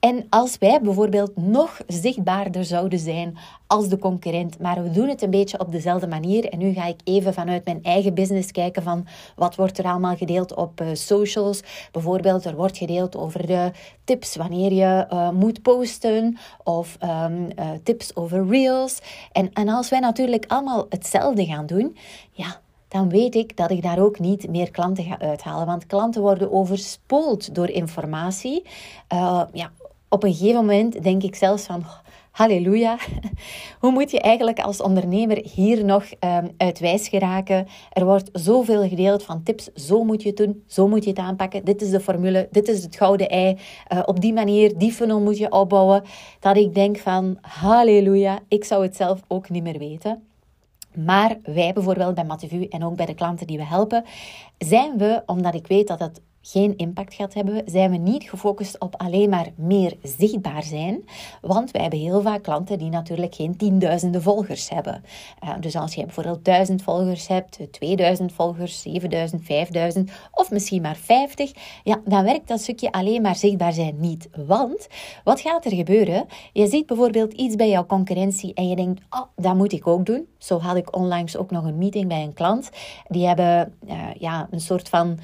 En 0.00 0.26
als 0.30 0.58
wij 0.58 0.80
bijvoorbeeld 0.82 1.36
nog 1.36 1.80
zichtbaarder 1.86 2.64
zouden 2.64 2.98
zijn 2.98 3.38
als 3.66 3.88
de 3.88 3.98
concurrent, 3.98 4.58
maar 4.58 4.82
we 4.82 4.90
doen 4.90 5.08
het 5.08 5.22
een 5.22 5.30
beetje 5.30 5.60
op 5.60 5.72
dezelfde 5.72 6.06
manier. 6.06 6.48
En 6.48 6.58
nu 6.58 6.72
ga 6.72 6.86
ik 6.86 7.00
even 7.04 7.34
vanuit 7.34 7.64
mijn 7.64 7.82
eigen 7.82 8.14
business 8.14 8.50
kijken 8.50 8.82
van 8.82 9.06
wat 9.36 9.56
wordt 9.56 9.78
er 9.78 9.84
allemaal 9.84 10.16
gedeeld 10.16 10.54
op 10.54 10.80
uh, 10.80 10.88
socials. 10.92 11.62
Bijvoorbeeld, 11.92 12.44
er 12.44 12.56
wordt 12.56 12.78
gedeeld 12.78 13.16
over 13.16 13.46
de 13.46 13.70
tips 14.04 14.36
wanneer 14.36 14.72
je 14.72 15.06
uh, 15.12 15.30
moet 15.30 15.62
posten 15.62 16.38
of 16.64 16.96
uh, 17.02 17.24
tips 17.82 18.16
over 18.16 18.46
reels. 18.46 18.98
En, 19.32 19.52
en 19.52 19.68
als 19.68 19.88
wij 19.88 20.00
natuurlijk 20.00 20.44
allemaal 20.48 20.86
hetzelfde 20.88 21.44
gaan 21.44 21.66
doen, 21.66 21.96
ja, 22.32 22.60
dan 22.88 23.08
weet 23.08 23.34
ik 23.34 23.56
dat 23.56 23.70
ik 23.70 23.82
daar 23.82 23.98
ook 23.98 24.18
niet 24.18 24.48
meer 24.48 24.70
klanten 24.70 25.04
ga 25.04 25.18
uithalen. 25.18 25.66
Want 25.66 25.86
klanten 25.86 26.22
worden 26.22 26.52
overspoeld 26.52 27.54
door 27.54 27.68
informatie. 27.68 28.62
Uh, 29.12 29.42
ja, 29.52 29.70
op 30.08 30.22
een 30.22 30.34
gegeven 30.34 30.60
moment 30.60 31.02
denk 31.02 31.22
ik 31.22 31.34
zelfs 31.34 31.62
van, 31.62 31.84
halleluja, 32.30 32.98
hoe 33.80 33.90
moet 33.90 34.10
je 34.10 34.20
eigenlijk 34.20 34.60
als 34.60 34.80
ondernemer 34.80 35.46
hier 35.54 35.84
nog 35.84 36.04
um, 36.20 36.50
uit 36.56 36.78
wijs 36.78 37.08
geraken? 37.08 37.66
Er 37.92 38.04
wordt 38.04 38.30
zoveel 38.32 38.88
gedeeld 38.88 39.22
van 39.22 39.42
tips, 39.42 39.64
zo 39.74 40.04
moet 40.04 40.22
je 40.22 40.28
het 40.28 40.36
doen, 40.36 40.62
zo 40.66 40.88
moet 40.88 41.04
je 41.04 41.10
het 41.10 41.18
aanpakken, 41.18 41.64
dit 41.64 41.82
is 41.82 41.90
de 41.90 42.00
formule, 42.00 42.48
dit 42.50 42.68
is 42.68 42.82
het 42.82 42.96
gouden 42.96 43.28
ei, 43.28 43.58
uh, 43.92 44.02
op 44.04 44.20
die 44.20 44.32
manier, 44.32 44.78
die 44.78 44.92
funnel 44.92 45.20
moet 45.20 45.38
je 45.38 45.52
opbouwen, 45.52 46.02
dat 46.40 46.56
ik 46.56 46.74
denk 46.74 46.98
van, 46.98 47.38
halleluja, 47.40 48.38
ik 48.48 48.64
zou 48.64 48.82
het 48.82 48.96
zelf 48.96 49.20
ook 49.28 49.50
niet 49.50 49.62
meer 49.62 49.78
weten. 49.78 50.22
Maar 50.94 51.38
wij 51.42 51.72
bijvoorbeeld 51.72 52.14
bij 52.14 52.24
Mativu 52.24 52.64
en 52.64 52.84
ook 52.84 52.96
bij 52.96 53.06
de 53.06 53.14
klanten 53.14 53.46
die 53.46 53.56
we 53.56 53.64
helpen, 53.64 54.04
zijn 54.58 54.98
we, 54.98 55.22
omdat 55.26 55.54
ik 55.54 55.66
weet 55.66 55.88
dat 55.88 55.98
het 55.98 56.20
geen 56.50 56.76
impact 56.76 57.14
gaat 57.14 57.34
hebben, 57.34 57.62
zijn 57.66 57.90
we 57.90 57.96
niet 57.96 58.24
gefocust 58.24 58.80
op 58.80 58.94
alleen 58.96 59.30
maar 59.30 59.46
meer 59.56 59.96
zichtbaar 60.02 60.62
zijn. 60.62 61.04
Want 61.40 61.70
wij 61.70 61.80
hebben 61.82 62.00
heel 62.00 62.22
vaak 62.22 62.42
klanten 62.42 62.78
die 62.78 62.90
natuurlijk 62.90 63.34
geen 63.34 63.56
tienduizenden 63.56 64.22
volgers 64.22 64.68
hebben. 64.68 65.04
Uh, 65.44 65.50
dus 65.60 65.76
als 65.76 65.94
je 65.94 66.04
bijvoorbeeld 66.04 66.44
1000 66.44 66.82
volgers 66.82 67.28
hebt, 67.28 67.58
2000 67.70 68.32
volgers, 68.32 68.82
7000, 68.82 69.44
5000 69.44 70.10
of 70.32 70.50
misschien 70.50 70.82
maar 70.82 70.96
50, 70.96 71.52
ja, 71.84 72.00
dan 72.04 72.24
werkt 72.24 72.48
dat 72.48 72.60
stukje 72.60 72.92
alleen 72.92 73.22
maar 73.22 73.36
zichtbaar 73.36 73.72
zijn 73.72 73.94
niet. 74.00 74.28
Want 74.46 74.88
wat 75.24 75.40
gaat 75.40 75.64
er 75.64 75.74
gebeuren? 75.74 76.26
Je 76.52 76.66
ziet 76.66 76.86
bijvoorbeeld 76.86 77.32
iets 77.32 77.56
bij 77.56 77.68
jouw 77.68 77.86
concurrentie 77.86 78.54
en 78.54 78.68
je 78.68 78.76
denkt, 78.76 79.02
oh, 79.10 79.22
dat 79.36 79.54
moet 79.54 79.72
ik 79.72 79.86
ook 79.86 80.06
doen. 80.06 80.26
Zo 80.38 80.58
had 80.58 80.76
ik 80.76 80.96
onlangs 80.96 81.36
ook 81.36 81.50
nog 81.50 81.64
een 81.64 81.78
meeting 81.78 82.08
bij 82.08 82.22
een 82.22 82.34
klant. 82.34 82.70
Die 83.08 83.26
hebben 83.26 83.74
uh, 83.88 83.94
ja, 84.18 84.48
een 84.50 84.60
soort 84.60 84.88
van 84.88 85.18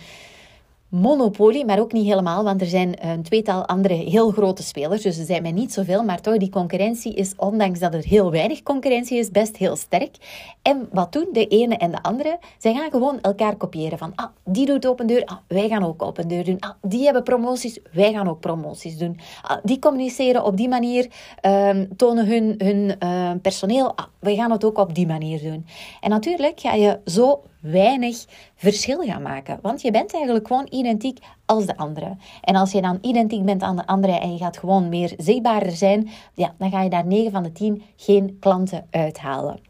monopolie, 1.00 1.64
maar 1.64 1.78
ook 1.78 1.92
niet 1.92 2.06
helemaal, 2.06 2.44
want 2.44 2.60
er 2.60 2.66
zijn 2.66 3.06
een 3.06 3.22
tweetal 3.22 3.66
andere 3.66 3.94
heel 3.94 4.30
grote 4.30 4.62
spelers, 4.62 5.02
dus 5.02 5.18
er 5.18 5.24
zijn 5.24 5.42
mij 5.42 5.52
niet 5.52 5.72
zoveel, 5.72 6.04
maar 6.04 6.20
toch 6.20 6.36
die 6.36 6.50
concurrentie 6.50 7.14
is, 7.14 7.32
ondanks 7.36 7.78
dat 7.78 7.94
er 7.94 8.04
heel 8.04 8.30
weinig 8.30 8.62
concurrentie 8.62 9.18
is, 9.18 9.30
best 9.30 9.56
heel 9.56 9.76
sterk. 9.76 10.16
En 10.62 10.88
wat 10.92 11.12
doen 11.12 11.28
de 11.32 11.46
ene 11.46 11.76
en 11.76 11.90
de 11.90 12.02
andere? 12.02 12.38
Zij 12.58 12.74
gaan 12.74 12.90
gewoon 12.90 13.20
elkaar 13.20 13.56
kopiëren 13.56 13.98
van, 13.98 14.12
ah, 14.14 14.26
die 14.44 14.66
doet 14.66 14.86
open 14.86 15.06
deur, 15.06 15.24
ah, 15.24 15.36
wij 15.48 15.68
gaan 15.68 15.84
ook 15.84 16.02
open 16.02 16.28
deur 16.28 16.44
doen. 16.44 16.60
Ah, 16.60 16.70
die 16.82 17.04
hebben 17.04 17.22
promoties, 17.22 17.78
wij 17.92 18.12
gaan 18.12 18.28
ook 18.28 18.40
promoties 18.40 18.98
doen. 18.98 19.18
Ah, 19.42 19.58
die 19.62 19.78
communiceren 19.78 20.44
op 20.44 20.56
die 20.56 20.68
manier, 20.68 21.08
um, 21.42 21.96
tonen 21.96 22.26
hun, 22.26 22.54
hun 22.58 22.96
uh, 23.04 23.30
personeel, 23.42 23.96
ah, 23.96 24.06
wij 24.18 24.34
gaan 24.34 24.50
het 24.50 24.64
ook 24.64 24.78
op 24.78 24.94
die 24.94 25.06
manier 25.06 25.42
doen. 25.42 25.66
En 26.00 26.10
natuurlijk 26.10 26.60
ga 26.60 26.74
je 26.74 26.98
zo 27.04 27.42
weinig 27.64 28.24
verschil 28.54 29.00
gaan 29.00 29.22
maken. 29.22 29.58
Want 29.62 29.82
je 29.82 29.90
bent 29.90 30.14
eigenlijk 30.14 30.46
gewoon 30.46 30.66
identiek 30.70 31.18
als 31.46 31.66
de 31.66 31.76
andere. 31.76 32.16
En 32.40 32.56
als 32.56 32.72
je 32.72 32.80
dan 32.80 32.98
identiek 33.00 33.44
bent 33.44 33.62
aan 33.62 33.76
de 33.76 33.86
andere 33.86 34.12
en 34.12 34.32
je 34.32 34.38
gaat 34.38 34.58
gewoon 34.58 34.88
meer 34.88 35.14
zichtbaarder 35.16 35.72
zijn, 35.72 36.08
ja, 36.34 36.54
dan 36.58 36.70
ga 36.70 36.82
je 36.82 36.90
daar 36.90 37.06
9 37.06 37.30
van 37.32 37.42
de 37.42 37.52
10 37.52 37.82
geen 37.96 38.36
klanten 38.40 38.86
uithalen. 38.90 39.60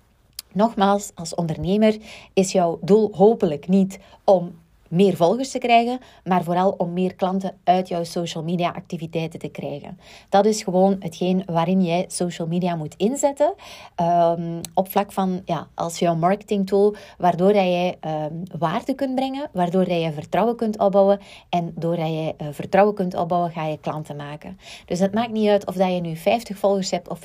Nogmaals, 0.52 1.10
als 1.14 1.34
ondernemer 1.34 1.96
is 2.32 2.52
jouw 2.52 2.78
doel 2.82 3.10
hopelijk 3.12 3.68
niet 3.68 3.98
om 4.24 4.52
meer 4.94 5.16
volgers 5.16 5.50
te 5.50 5.58
krijgen, 5.58 5.98
maar 6.24 6.44
vooral 6.44 6.70
om 6.70 6.92
meer 6.92 7.14
klanten 7.14 7.54
uit 7.64 7.88
jouw 7.88 8.04
social 8.04 8.44
media 8.44 8.70
activiteiten 8.70 9.38
te 9.38 9.48
krijgen. 9.48 9.98
Dat 10.28 10.46
is 10.46 10.62
gewoon 10.62 10.96
hetgeen 10.98 11.42
waarin 11.46 11.84
jij 11.84 12.04
social 12.08 12.46
media 12.46 12.76
moet 12.76 12.94
inzetten. 12.96 13.54
Um, 14.00 14.60
op 14.74 14.90
vlak 14.90 15.12
van, 15.12 15.42
ja, 15.44 15.68
als 15.74 15.98
jouw 15.98 16.14
marketing 16.14 16.66
tool, 16.66 16.94
waardoor 17.18 17.52
dat 17.52 17.62
jij 17.62 17.98
um, 18.00 18.42
waarde 18.58 18.94
kunt 18.94 19.14
brengen, 19.14 19.50
waardoor 19.52 19.84
dat 19.84 20.00
je 20.00 20.12
vertrouwen 20.12 20.56
kunt 20.56 20.78
opbouwen. 20.78 21.20
En 21.48 21.72
doordat 21.74 22.08
je 22.08 22.34
uh, 22.38 22.46
vertrouwen 22.50 22.94
kunt 22.94 23.14
opbouwen, 23.16 23.50
ga 23.50 23.66
je 23.66 23.78
klanten 23.78 24.16
maken. 24.16 24.58
Dus 24.86 24.98
het 24.98 25.14
maakt 25.14 25.32
niet 25.32 25.48
uit 25.48 25.66
of 25.66 25.74
dat 25.74 25.92
je 25.92 26.00
nu 26.00 26.16
50 26.16 26.58
volgers 26.58 26.90
hebt 26.90 27.08
of 27.08 27.18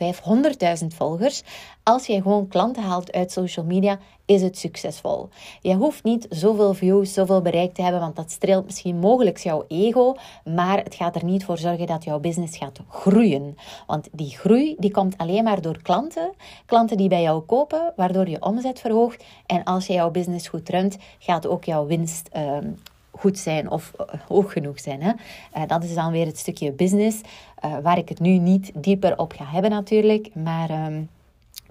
500.000 0.82 0.88
volgers. 0.88 1.44
Als 1.84 2.06
je 2.06 2.22
gewoon 2.22 2.48
klanten 2.48 2.84
haalt 2.84 3.12
uit 3.12 3.32
social 3.32 3.66
media, 3.66 4.00
is 4.26 4.42
het 4.42 4.58
succesvol. 4.58 5.30
Je 5.62 5.76
hoeft 5.76 6.04
niet 6.04 6.26
zoveel 6.30 6.74
views, 6.74 7.14
zoveel 7.14 7.42
bereik 7.42 7.59
te 7.68 7.82
hebben, 7.82 8.02
want 8.02 8.16
dat 8.16 8.32
streelt 8.32 8.66
misschien 8.66 8.98
mogelijk 8.98 9.38
jouw 9.38 9.66
ego, 9.68 10.16
maar 10.44 10.78
het 10.78 10.96
gaat 10.96 11.16
er 11.16 11.24
niet 11.24 11.46
voor 11.46 11.58
zorgen 11.58 11.88
dat 11.88 12.04
jouw 12.04 12.20
business 12.20 12.58
gaat 12.58 12.80
groeien. 12.90 13.58
Want 13.88 14.08
die 14.12 14.30
groei 14.30 14.76
die 14.78 14.92
komt 14.92 15.18
alleen 15.18 15.44
maar 15.44 15.62
door 15.62 15.82
klanten, 15.82 16.32
klanten 16.66 16.98
die 16.98 17.10
bij 17.10 17.22
jou 17.22 17.42
kopen, 17.42 17.94
waardoor 17.96 18.30
je 18.30 18.42
omzet 18.42 18.80
verhoogt. 18.80 19.24
En 19.46 19.64
als 19.64 19.88
je 19.88 19.94
jouw 19.94 20.12
business 20.12 20.48
goed 20.48 20.70
runt, 20.70 20.98
gaat 21.20 21.48
ook 21.48 21.64
jouw 21.64 21.86
winst 21.86 22.30
um, 22.38 22.78
goed 23.12 23.38
zijn 23.38 23.72
of 23.72 23.92
uh, 24.00 24.06
hoog 24.28 24.52
genoeg 24.52 24.80
zijn. 24.80 25.02
Hè? 25.02 25.12
Uh, 25.58 25.68
dat 25.68 25.84
is 25.84 25.94
dan 25.94 26.12
weer 26.12 26.26
het 26.26 26.38
stukje 26.38 26.72
business, 26.72 27.22
uh, 27.66 27.78
waar 27.84 27.98
ik 27.98 28.10
het 28.10 28.20
nu 28.20 28.38
niet 28.38 28.72
dieper 28.76 29.18
op 29.18 29.34
ga 29.34 29.46
hebben 29.46 29.72
natuurlijk, 29.72 30.36
maar... 30.36 30.86
Um, 30.86 31.10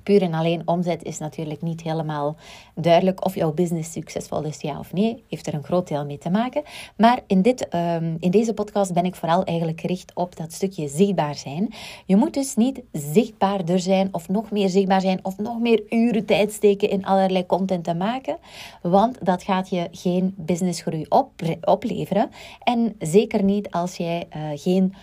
puur 0.03 0.23
en 0.23 0.35
alleen 0.35 0.63
omzet 0.65 1.03
is 1.03 1.19
natuurlijk 1.19 1.63
niet 1.63 1.83
helemaal 1.83 2.37
duidelijk 2.75 3.25
of 3.25 3.35
jouw 3.35 3.53
business 3.53 3.93
succesvol 3.93 4.45
is, 4.45 4.61
ja 4.61 4.79
of 4.79 4.93
nee. 4.93 5.25
Heeft 5.29 5.47
er 5.47 5.55
een 5.55 5.65
groot 5.65 5.89
deel 5.89 6.05
mee 6.05 6.19
te 6.19 6.31
maken. 6.31 6.63
Maar 6.97 7.21
in, 7.27 7.43
dit, 7.43 7.75
um, 7.75 8.17
in 8.21 8.31
deze 8.31 8.55
podcast 8.55 8.93
ben 8.93 9.05
ik 9.05 9.15
vooral 9.15 9.45
eigenlijk 9.45 9.81
gericht 9.81 10.13
op 10.15 10.37
dat 10.37 10.53
stukje 10.53 10.89
zichtbaar 10.89 11.35
zijn. 11.35 11.75
Je 12.07 12.17
moet 12.17 12.35
dus 12.35 12.55
niet 12.55 12.83
zichtbaarder 12.93 13.81
zijn 13.81 14.09
of 14.13 14.29
nog 14.29 14.51
meer 14.51 14.69
zichtbaar 14.69 15.01
zijn 15.01 15.19
of 15.23 15.39
nog 15.39 15.59
meer 15.59 15.83
uren 15.89 16.25
tijd 16.25 16.53
steken 16.53 16.91
in 16.91 17.05
allerlei 17.05 17.47
content 17.47 17.85
te 17.85 17.95
maken. 17.95 18.37
Want 18.83 19.25
dat 19.25 19.43
gaat 19.43 19.69
je 19.69 19.89
geen 19.91 20.35
businessgroei 20.37 21.07
op, 21.09 21.31
opleveren. 21.61 22.31
En 22.63 22.95
zeker 22.99 23.43
niet 23.43 23.71
als 23.71 23.97
jij 23.97 24.29
uh, 24.37 24.43
geen 24.55 24.95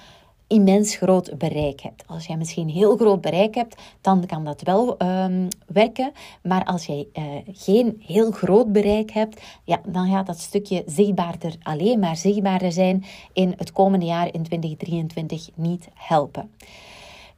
immens 0.55 0.95
groot 0.95 1.37
bereik 1.37 1.81
hebt. 1.81 2.03
Als 2.07 2.25
jij 2.25 2.37
misschien 2.37 2.69
heel 2.69 2.97
groot 2.97 3.21
bereik 3.21 3.55
hebt, 3.55 3.81
dan 4.01 4.25
kan 4.25 4.45
dat 4.45 4.61
wel 4.61 4.95
um, 5.01 5.47
werken. 5.67 6.11
Maar 6.43 6.63
als 6.65 6.85
jij 6.85 7.07
uh, 7.13 7.23
geen 7.51 8.01
heel 8.05 8.31
groot 8.31 8.71
bereik 8.71 9.11
hebt, 9.11 9.41
ja, 9.63 9.81
dan 9.87 10.09
gaat 10.09 10.25
dat 10.25 10.39
stukje 10.39 10.83
zichtbaarder, 10.85 11.55
alleen 11.61 11.99
maar 11.99 12.15
zichtbaarder 12.15 12.71
zijn 12.71 13.05
in 13.33 13.53
het 13.57 13.71
komende 13.71 14.05
jaar 14.05 14.33
in 14.33 14.43
2023 14.43 15.49
niet 15.55 15.87
helpen. 15.93 16.49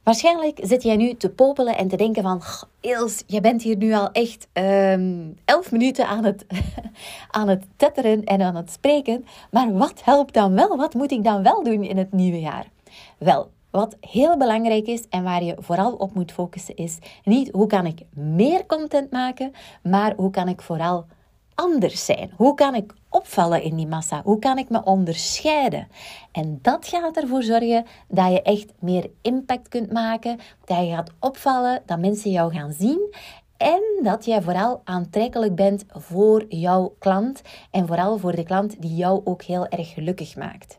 Waarschijnlijk 0.02 0.58
zit 0.62 0.82
jij 0.82 0.96
nu 0.96 1.14
te 1.14 1.30
popelen 1.30 1.76
en 1.76 1.88
te 1.88 1.96
denken 1.96 2.22
van... 2.22 2.42
Els, 2.80 3.22
je 3.26 3.40
bent 3.40 3.62
hier 3.62 3.76
nu 3.76 3.92
al 3.94 4.10
echt 4.12 4.48
um, 4.52 5.36
elf 5.44 5.72
minuten 5.72 6.06
aan 6.06 6.24
het, 6.24 6.46
aan 7.30 7.48
het 7.48 7.64
tetteren 7.76 8.24
en 8.24 8.42
aan 8.42 8.56
het 8.56 8.70
spreken. 8.70 9.24
Maar 9.50 9.72
wat 9.72 10.00
helpt 10.04 10.34
dan 10.34 10.54
wel? 10.54 10.76
Wat 10.76 10.94
moet 10.94 11.10
ik 11.10 11.24
dan 11.24 11.42
wel 11.42 11.62
doen 11.62 11.82
in 11.82 11.96
het 11.96 12.12
nieuwe 12.12 12.40
jaar? 12.40 12.66
Wel, 13.18 13.50
wat 13.70 13.96
heel 14.00 14.36
belangrijk 14.36 14.86
is 14.86 15.08
en 15.08 15.22
waar 15.22 15.42
je 15.42 15.56
vooral 15.58 15.92
op 15.92 16.14
moet 16.14 16.32
focussen 16.32 16.76
is 16.76 16.98
niet 17.24 17.50
hoe 17.52 17.66
kan 17.66 17.86
ik 17.86 18.02
meer 18.14 18.66
content 18.66 19.10
maken, 19.10 19.52
maar 19.82 20.14
hoe 20.16 20.30
kan 20.30 20.48
ik 20.48 20.62
vooral 20.62 21.06
anders 21.54 22.04
zijn? 22.04 22.32
Hoe 22.36 22.54
kan 22.54 22.74
ik 22.74 22.94
opvallen 23.08 23.62
in 23.62 23.76
die 23.76 23.86
massa? 23.86 24.22
Hoe 24.24 24.38
kan 24.38 24.58
ik 24.58 24.68
me 24.68 24.84
onderscheiden? 24.84 25.88
En 26.32 26.58
dat 26.62 26.88
gaat 26.88 27.16
ervoor 27.16 27.42
zorgen 27.42 27.86
dat 28.08 28.32
je 28.32 28.42
echt 28.42 28.72
meer 28.78 29.10
impact 29.22 29.68
kunt 29.68 29.92
maken, 29.92 30.38
dat 30.64 30.78
je 30.78 30.90
gaat 30.94 31.12
opvallen, 31.20 31.82
dat 31.86 31.98
mensen 31.98 32.30
jou 32.30 32.52
gaan 32.52 32.72
zien 32.72 33.14
en 33.56 33.82
dat 34.02 34.24
jij 34.24 34.42
vooral 34.42 34.80
aantrekkelijk 34.84 35.54
bent 35.54 35.84
voor 35.88 36.44
jouw 36.48 36.94
klant 36.98 37.42
en 37.70 37.86
vooral 37.86 38.18
voor 38.18 38.36
de 38.36 38.42
klant 38.42 38.82
die 38.82 38.94
jou 38.94 39.20
ook 39.24 39.42
heel 39.42 39.66
erg 39.66 39.92
gelukkig 39.92 40.36
maakt. 40.36 40.78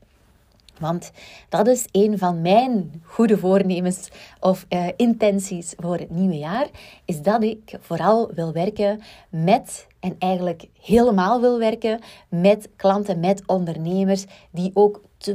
Want 0.80 1.12
dat 1.50 1.68
is 1.68 1.86
een 1.92 2.18
van 2.18 2.42
mijn 2.42 3.02
goede 3.04 3.38
voornemens 3.38 4.10
of 4.40 4.66
uh, 4.70 4.88
intenties 4.96 5.74
voor 5.78 5.98
het 5.98 6.10
nieuwe 6.10 6.38
jaar. 6.38 6.68
Is 7.06 7.22
dat 7.22 7.44
ik 7.44 7.78
vooral 7.80 8.32
wil 8.34 8.52
werken 8.52 9.02
met, 9.30 9.88
en 10.00 10.16
eigenlijk 10.20 10.68
helemaal 10.82 11.42
wil 11.42 11.60
werken 11.60 12.00
met 12.30 12.70
klanten, 12.76 13.20
met 13.20 13.44
ondernemers 13.46 14.26
die 14.52 14.72
ook 14.74 15.02
200% 15.20 15.32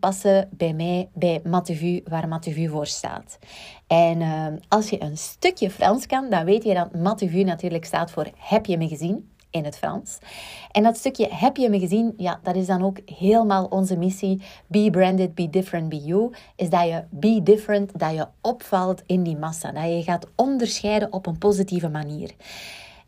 passen 0.00 0.48
bij 0.52 0.72
mij, 0.72 1.08
bij 1.14 1.40
Matevu, 1.44 2.00
waar 2.04 2.28
Matevu 2.28 2.68
voor 2.68 2.86
staat. 2.86 3.38
En 3.86 4.20
uh, 4.20 4.46
als 4.68 4.90
je 4.90 5.02
een 5.02 5.16
stukje 5.16 5.70
Frans 5.70 6.06
kan, 6.06 6.30
dan 6.30 6.44
weet 6.44 6.64
je 6.64 6.74
dat 6.74 6.94
Matevu 6.94 7.42
natuurlijk 7.42 7.84
staat 7.84 8.10
voor 8.10 8.30
Heb 8.36 8.66
je 8.66 8.76
me 8.76 8.88
gezien? 8.88 9.33
In 9.54 9.64
het 9.64 9.76
Frans. 9.76 10.18
En 10.70 10.82
dat 10.82 10.96
stukje 10.96 11.28
heb 11.30 11.56
je 11.56 11.68
me 11.68 11.78
gezien, 11.78 12.14
ja, 12.16 12.40
dat 12.42 12.56
is 12.56 12.66
dan 12.66 12.84
ook 12.84 12.98
helemaal 13.04 13.64
onze 13.64 13.96
missie. 13.96 14.42
Be 14.66 14.88
branded, 14.90 15.34
be 15.34 15.50
different, 15.50 15.88
be 15.88 16.04
you. 16.04 16.30
Is 16.56 16.70
dat 16.70 16.84
je 16.84 17.04
be 17.10 17.40
different, 17.42 17.98
dat 17.98 18.14
je 18.14 18.26
opvalt 18.40 19.02
in 19.06 19.22
die 19.22 19.36
massa. 19.36 19.72
Dat 19.72 19.84
je 19.84 20.02
gaat 20.02 20.26
onderscheiden 20.36 21.12
op 21.12 21.26
een 21.26 21.38
positieve 21.38 21.88
manier. 21.88 22.30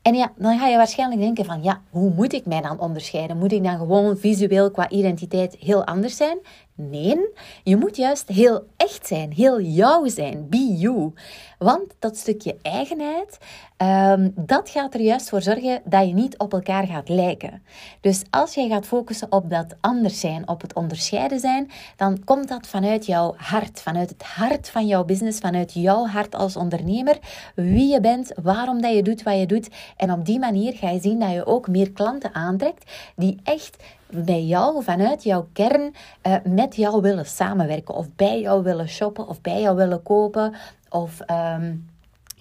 En 0.03 0.15
ja, 0.15 0.33
dan 0.37 0.59
ga 0.59 0.67
je 0.67 0.77
waarschijnlijk 0.77 1.21
denken 1.21 1.45
van, 1.45 1.63
ja, 1.63 1.81
hoe 1.91 2.11
moet 2.11 2.33
ik 2.33 2.47
mij 2.47 2.61
dan 2.61 2.81
onderscheiden? 2.81 3.39
Moet 3.39 3.53
ik 3.53 3.65
dan 3.65 3.79
gewoon 3.79 4.17
visueel 4.17 4.71
qua 4.71 4.91
identiteit 4.91 5.57
heel 5.61 5.85
anders 5.85 6.17
zijn? 6.17 6.39
Nee, 6.79 7.29
je 7.63 7.77
moet 7.77 7.97
juist 7.97 8.29
heel 8.29 8.67
echt 8.77 9.07
zijn, 9.07 9.33
heel 9.33 9.61
jou 9.61 10.11
zijn, 10.11 10.49
be 10.49 10.77
you. 10.79 11.13
Want 11.59 11.95
dat 11.99 12.17
stukje 12.17 12.57
eigenheid, 12.63 13.39
um, 13.79 14.33
dat 14.35 14.71
gaat 14.71 14.95
er 14.95 15.01
juist 15.01 15.29
voor 15.29 15.43
zorgen 15.43 15.83
dat 15.85 16.07
je 16.07 16.15
niet 16.15 16.39
op 16.39 16.53
elkaar 16.53 16.87
gaat 16.87 17.09
lijken. 17.09 17.63
Dus 18.01 18.23
als 18.31 18.55
jij 18.55 18.69
gaat 18.69 18.87
focussen 18.87 19.33
op 19.33 19.51
dat 19.51 19.75
anders 19.81 20.21
zijn, 20.21 20.49
op 20.49 20.61
het 20.61 20.75
onderscheiden 20.75 21.41
zijn, 21.41 21.71
dan 21.97 22.25
komt 22.25 22.49
dat 22.49 22.67
vanuit 22.67 23.07
jouw 23.07 23.35
hart, 23.37 23.81
vanuit 23.81 24.11
het 24.11 24.23
hart 24.23 24.71
van 24.71 24.87
jouw 24.87 25.05
business, 25.05 25.39
vanuit 25.39 25.73
jouw 25.75 26.07
hart 26.07 26.35
als 26.35 26.57
ondernemer, 26.57 27.19
wie 27.55 27.93
je 27.93 28.01
bent, 28.01 28.33
waarom 28.43 28.81
dat 28.81 28.95
je 28.95 29.03
doet 29.03 29.23
wat 29.23 29.39
je 29.39 29.47
doet. 29.47 29.69
En 29.97 30.13
op 30.13 30.25
die 30.25 30.39
manier 30.39 30.73
ga 30.73 30.91
je 30.91 31.01
zien 31.01 31.21
dat 31.21 31.33
je 31.33 31.47
ook 31.47 31.69
meer 31.69 31.93
klanten 31.93 32.35
aantrekt 32.35 32.91
die 33.17 33.41
echt 33.43 33.77
bij 34.11 34.45
jou, 34.45 34.83
vanuit 34.83 35.23
jouw 35.23 35.49
kern, 35.53 35.95
uh, 36.23 36.37
met 36.45 36.77
jou 36.77 37.01
willen 37.03 37.27
samenwerken. 37.27 37.95
Of 37.95 38.07
bij 38.17 38.41
jou 38.41 38.63
willen 38.63 38.89
shoppen, 38.89 39.29
of 39.29 39.41
bij 39.41 39.61
jou 39.61 39.77
willen 39.77 40.03
kopen. 40.03 40.55
Of 40.89 41.21
um, 41.31 41.89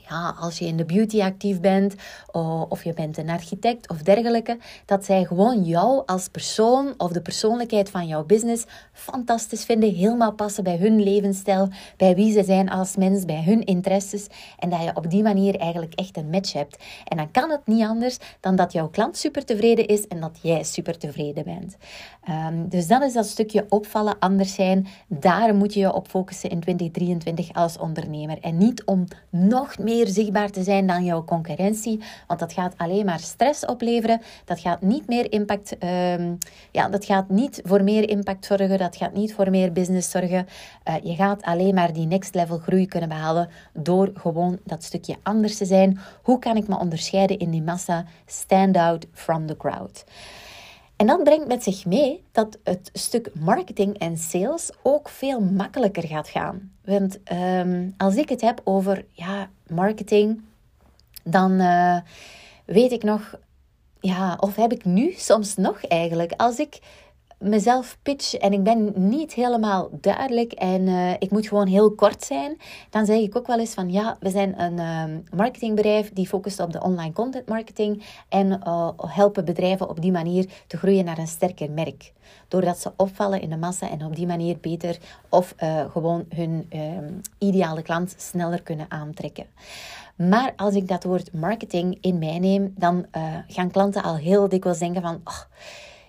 ja, 0.10 0.36
als 0.40 0.60
je 0.60 0.66
in 0.66 0.78
de 0.78 0.86
beauty 0.86 1.22
actief 1.22 1.60
bent 1.60 1.96
of 2.70 2.84
je 2.84 2.94
bent 2.94 3.18
een 3.18 3.30
architect 3.30 3.90
of 3.90 3.98
dergelijke, 3.98 4.58
dat 4.86 5.06
zij 5.06 5.26
gewoon 5.26 5.64
jou 5.64 6.04
als 6.06 6.28
persoon 6.28 6.94
of 6.98 7.12
de 7.12 7.22
persoonlijkheid 7.22 7.90
van 7.90 8.08
jouw 8.08 8.26
business 8.26 8.66
fantastisch 8.94 9.66
vinden, 9.66 9.94
helemaal 9.94 10.34
passen 10.34 10.64
bij 10.64 10.78
hun 10.78 11.04
levensstijl, 11.04 11.70
bij 11.98 12.16
wie 12.16 12.32
ze 12.32 12.44
zijn 12.44 12.70
als 12.70 12.96
mens, 12.96 13.26
bij 13.26 13.44
hun 13.44 13.64
interesses 13.64 14.28
en 14.60 14.70
dat 14.70 14.84
je 14.84 14.92
op 14.94 15.10
die 15.10 15.24
manier 15.24 15.56
eigenlijk 15.56 15.94
echt 15.94 16.18
een 16.18 16.30
match 16.30 16.54
hebt. 16.54 16.84
En 17.06 17.18
dan 17.18 17.32
kan 17.32 17.50
het 17.50 17.68
niet 17.68 17.84
anders 17.84 18.18
dan 18.40 18.56
dat 18.56 18.72
jouw 18.72 18.90
klant 18.90 19.18
super 19.18 19.46
tevreden 19.46 19.88
is 19.88 20.08
en 20.08 20.20
dat 20.20 20.40
jij 20.42 20.64
super 20.64 20.98
tevreden 20.98 21.44
bent. 21.44 21.78
Um, 22.30 22.70
dus 22.70 22.88
dat 22.88 23.04
is 23.04 23.14
dat 23.14 23.26
stukje 23.26 23.66
opvallen, 23.70 24.20
anders 24.20 24.54
zijn. 24.54 24.88
Daar 25.08 25.56
moet 25.56 25.74
je 25.74 25.80
je 25.80 25.94
op 25.94 26.08
focussen 26.08 26.50
in 26.50 26.60
2023 26.60 27.54
als 27.54 27.78
ondernemer 27.78 28.38
en 28.42 28.58
niet 28.58 28.84
om 28.86 29.04
nog 29.30 29.78
meer 29.78 29.95
meer 29.96 30.08
zichtbaar 30.08 30.50
te 30.50 30.64
zijn 30.64 30.88
dan 30.88 31.04
jouw 31.04 31.24
concurrentie. 31.24 32.04
Want 32.28 32.40
dat 32.40 32.54
gaat 32.54 32.74
alleen 32.78 33.06
maar 33.06 33.20
stress 33.20 33.66
opleveren. 33.66 34.22
Dat 34.46 34.60
gaat 34.60 34.82
niet 34.82 35.08
meer 35.08 35.32
impact. 35.32 35.76
Um, 35.84 36.38
ja, 36.72 36.90
dat 36.90 37.06
gaat 37.06 37.30
niet 37.30 37.62
voor 37.64 37.84
meer 37.84 38.10
impact 38.10 38.46
zorgen. 38.46 38.78
Dat 38.78 38.96
gaat 38.96 39.14
niet 39.14 39.34
voor 39.34 39.50
meer 39.50 39.72
business 39.72 40.12
zorgen. 40.12 40.48
Uh, 40.88 40.96
je 41.04 41.16
gaat 41.16 41.44
alleen 41.44 41.74
maar 41.74 41.94
die 41.94 42.08
next 42.08 42.36
level 42.36 42.58
groei 42.58 42.88
kunnen 42.88 43.10
behalen 43.10 43.50
door 43.74 44.12
gewoon 44.14 44.60
dat 44.64 44.84
stukje 44.84 45.16
anders 45.24 45.58
te 45.58 45.66
zijn. 45.66 46.00
Hoe 46.22 46.40
kan 46.40 46.56
ik 46.56 46.68
me 46.68 46.80
onderscheiden 46.80 47.40
in 47.40 47.50
die 47.50 47.62
massa? 47.62 48.06
Stand 48.26 48.78
out 48.78 49.06
from 49.14 49.46
the 49.48 49.58
crowd. 49.58 50.04
En 50.96 51.08
dat 51.08 51.24
brengt 51.24 51.48
met 51.48 51.64
zich 51.64 51.86
mee 51.86 52.24
dat 52.32 52.58
het 52.64 52.90
stuk 52.94 53.32
marketing 53.34 53.98
en 53.98 54.18
sales 54.18 54.72
ook 54.82 55.10
veel 55.10 55.40
makkelijker 55.40 56.08
gaat 56.08 56.28
gaan. 56.28 56.72
Want 56.84 57.20
um, 57.32 57.94
als 57.98 58.16
ik 58.16 58.30
het 58.30 58.42
heb 58.42 58.62
over 58.64 59.06
ja, 59.12 59.50
marketing, 59.68 60.42
dan 61.24 61.52
uh, 61.52 61.98
weet 62.66 62.92
ik 62.92 63.04
nog 63.04 63.38
ja, 64.00 64.38
of 64.40 64.56
heb 64.56 64.72
ik 64.72 64.86
nu 64.86 65.14
soms 65.18 65.56
nog 65.56 65.86
eigenlijk, 65.86 66.34
als 66.38 66.60
ik 66.60 66.80
mezelf 67.38 67.98
pitch 68.02 68.34
en 68.34 68.54
ik 68.54 68.64
ben 68.64 68.92
niet 68.96 69.34
helemaal 69.34 69.90
duidelijk 70.02 70.52
en 70.52 70.82
uh, 70.82 71.14
ik 71.14 71.32
moet 71.32 71.48
gewoon 71.48 71.68
heel 71.68 71.92
kort 71.92 72.24
zijn, 72.24 72.58
dan 72.90 73.06
zeg 73.06 73.18
ik 73.18 73.38
ook 73.38 73.48
wel 73.48 73.60
eens 73.60 73.74
van 73.74 73.92
ja, 73.92 74.18
we 74.20 74.30
zijn 74.30 74.62
een 74.62 74.78
uh, 74.78 75.18
marketingbedrijf 75.36 76.14
die 76.14 76.28
focust 76.28 76.60
op 76.60 76.72
de 76.72 76.82
online 76.82 77.14
content 77.14 77.48
marketing 77.48 78.04
en 78.30 78.62
uh, 78.68 78.90
helpen 78.98 79.46
bedrijven 79.46 79.90
op 79.90 80.02
die 80.02 80.12
manier 80.12 80.46
te 80.68 80.78
groeien 80.78 81.06
naar 81.06 81.18
een 81.18 81.28
sterker 81.28 81.72
merk. 81.72 82.14
Doordat 82.48 82.78
ze 82.78 82.92
opvallen 82.96 83.42
in 83.42 83.50
de 83.50 83.58
massa 83.58 83.90
en 83.90 84.06
op 84.06 84.16
die 84.16 84.28
manier 84.28 84.58
beter 84.62 84.98
of 85.30 85.56
uh, 85.64 85.92
gewoon 85.92 86.26
hun 86.36 86.66
ehm, 86.70 87.14
ideale 87.38 87.82
klant 87.82 88.16
sneller 88.18 88.62
kunnen 88.62 88.86
aantrekken. 88.90 89.46
Maar 90.16 90.54
als 90.56 90.74
ik 90.74 90.88
dat 90.88 91.04
woord 91.04 91.34
marketing 91.34 91.98
in 92.02 92.18
mij 92.20 92.40
neem, 92.40 92.74
dan 92.78 93.06
gaan 93.48 93.72
klanten 93.72 94.04
al 94.04 94.16
heel 94.16 94.50
dikwijls 94.50 94.80
denken 94.80 95.02
van... 95.02 95.22
Oh, 95.24 95.40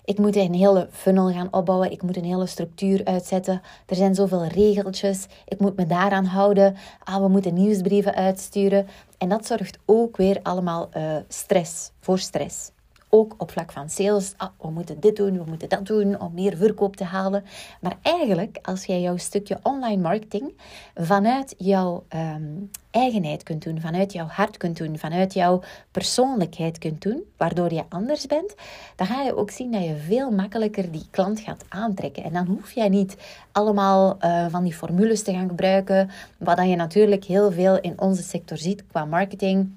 ik 0.06 0.18
moet 0.18 0.36
een 0.36 0.54
hele 0.54 0.88
funnel 0.90 1.32
gaan 1.32 1.52
opbouwen. 1.52 1.90
Ik 1.90 2.02
moet 2.02 2.16
een 2.16 2.24
hele 2.24 2.46
structuur 2.46 3.04
uitzetten. 3.04 3.62
Er 3.86 3.96
zijn 3.96 4.14
zoveel 4.14 4.44
regeltjes. 4.46 5.26
Ik 5.44 5.60
moet 5.60 5.76
me 5.76 5.86
daaraan 5.86 6.24
houden. 6.24 6.76
Ah, 7.04 7.22
we 7.22 7.28
moeten 7.28 7.54
nieuwsbrieven 7.54 8.14
uitsturen. 8.14 8.86
En 9.18 9.28
dat 9.28 9.46
zorgt 9.46 9.78
ook 9.84 10.16
weer 10.16 10.40
allemaal 10.42 10.88
uh, 10.96 11.16
stress 11.28 11.90
voor 12.00 12.18
stress 12.18 12.70
ook 13.16 13.34
op 13.38 13.50
vlak 13.50 13.72
van 13.72 13.90
sales. 13.90 14.34
Ah, 14.36 14.48
we 14.60 14.70
moeten 14.70 15.00
dit 15.00 15.16
doen, 15.16 15.38
we 15.38 15.44
moeten 15.46 15.68
dat 15.68 15.86
doen 15.86 16.20
om 16.20 16.34
meer 16.34 16.56
verkoop 16.56 16.96
te 16.96 17.04
halen. 17.04 17.44
Maar 17.80 17.96
eigenlijk, 18.02 18.58
als 18.62 18.84
jij 18.84 19.00
jouw 19.00 19.16
stukje 19.16 19.58
online 19.62 20.02
marketing 20.02 20.54
vanuit 20.94 21.54
jouw 21.58 22.04
um, 22.14 22.70
eigenheid 22.90 23.42
kunt 23.42 23.64
doen, 23.64 23.80
vanuit 23.80 24.12
jouw 24.12 24.26
hart 24.26 24.56
kunt 24.56 24.76
doen, 24.76 24.98
vanuit 24.98 25.34
jouw 25.34 25.62
persoonlijkheid 25.90 26.78
kunt 26.78 27.02
doen, 27.02 27.22
waardoor 27.36 27.72
je 27.72 27.82
anders 27.88 28.26
bent, 28.26 28.54
dan 28.96 29.06
ga 29.06 29.22
je 29.22 29.36
ook 29.36 29.50
zien 29.50 29.72
dat 29.72 29.84
je 29.84 29.96
veel 29.96 30.30
makkelijker 30.30 30.90
die 30.90 31.06
klant 31.10 31.40
gaat 31.40 31.64
aantrekken. 31.68 32.24
En 32.24 32.32
dan 32.32 32.46
hoef 32.46 32.72
jij 32.72 32.88
niet 32.88 33.16
allemaal 33.52 34.16
uh, 34.20 34.46
van 34.48 34.64
die 34.64 34.74
formules 34.74 35.22
te 35.22 35.32
gaan 35.32 35.48
gebruiken, 35.48 36.10
wat 36.38 36.58
je 36.58 36.76
natuurlijk 36.76 37.24
heel 37.24 37.52
veel 37.52 37.80
in 37.80 38.00
onze 38.00 38.22
sector 38.22 38.58
ziet 38.58 38.84
qua 38.86 39.04
marketing 39.04 39.70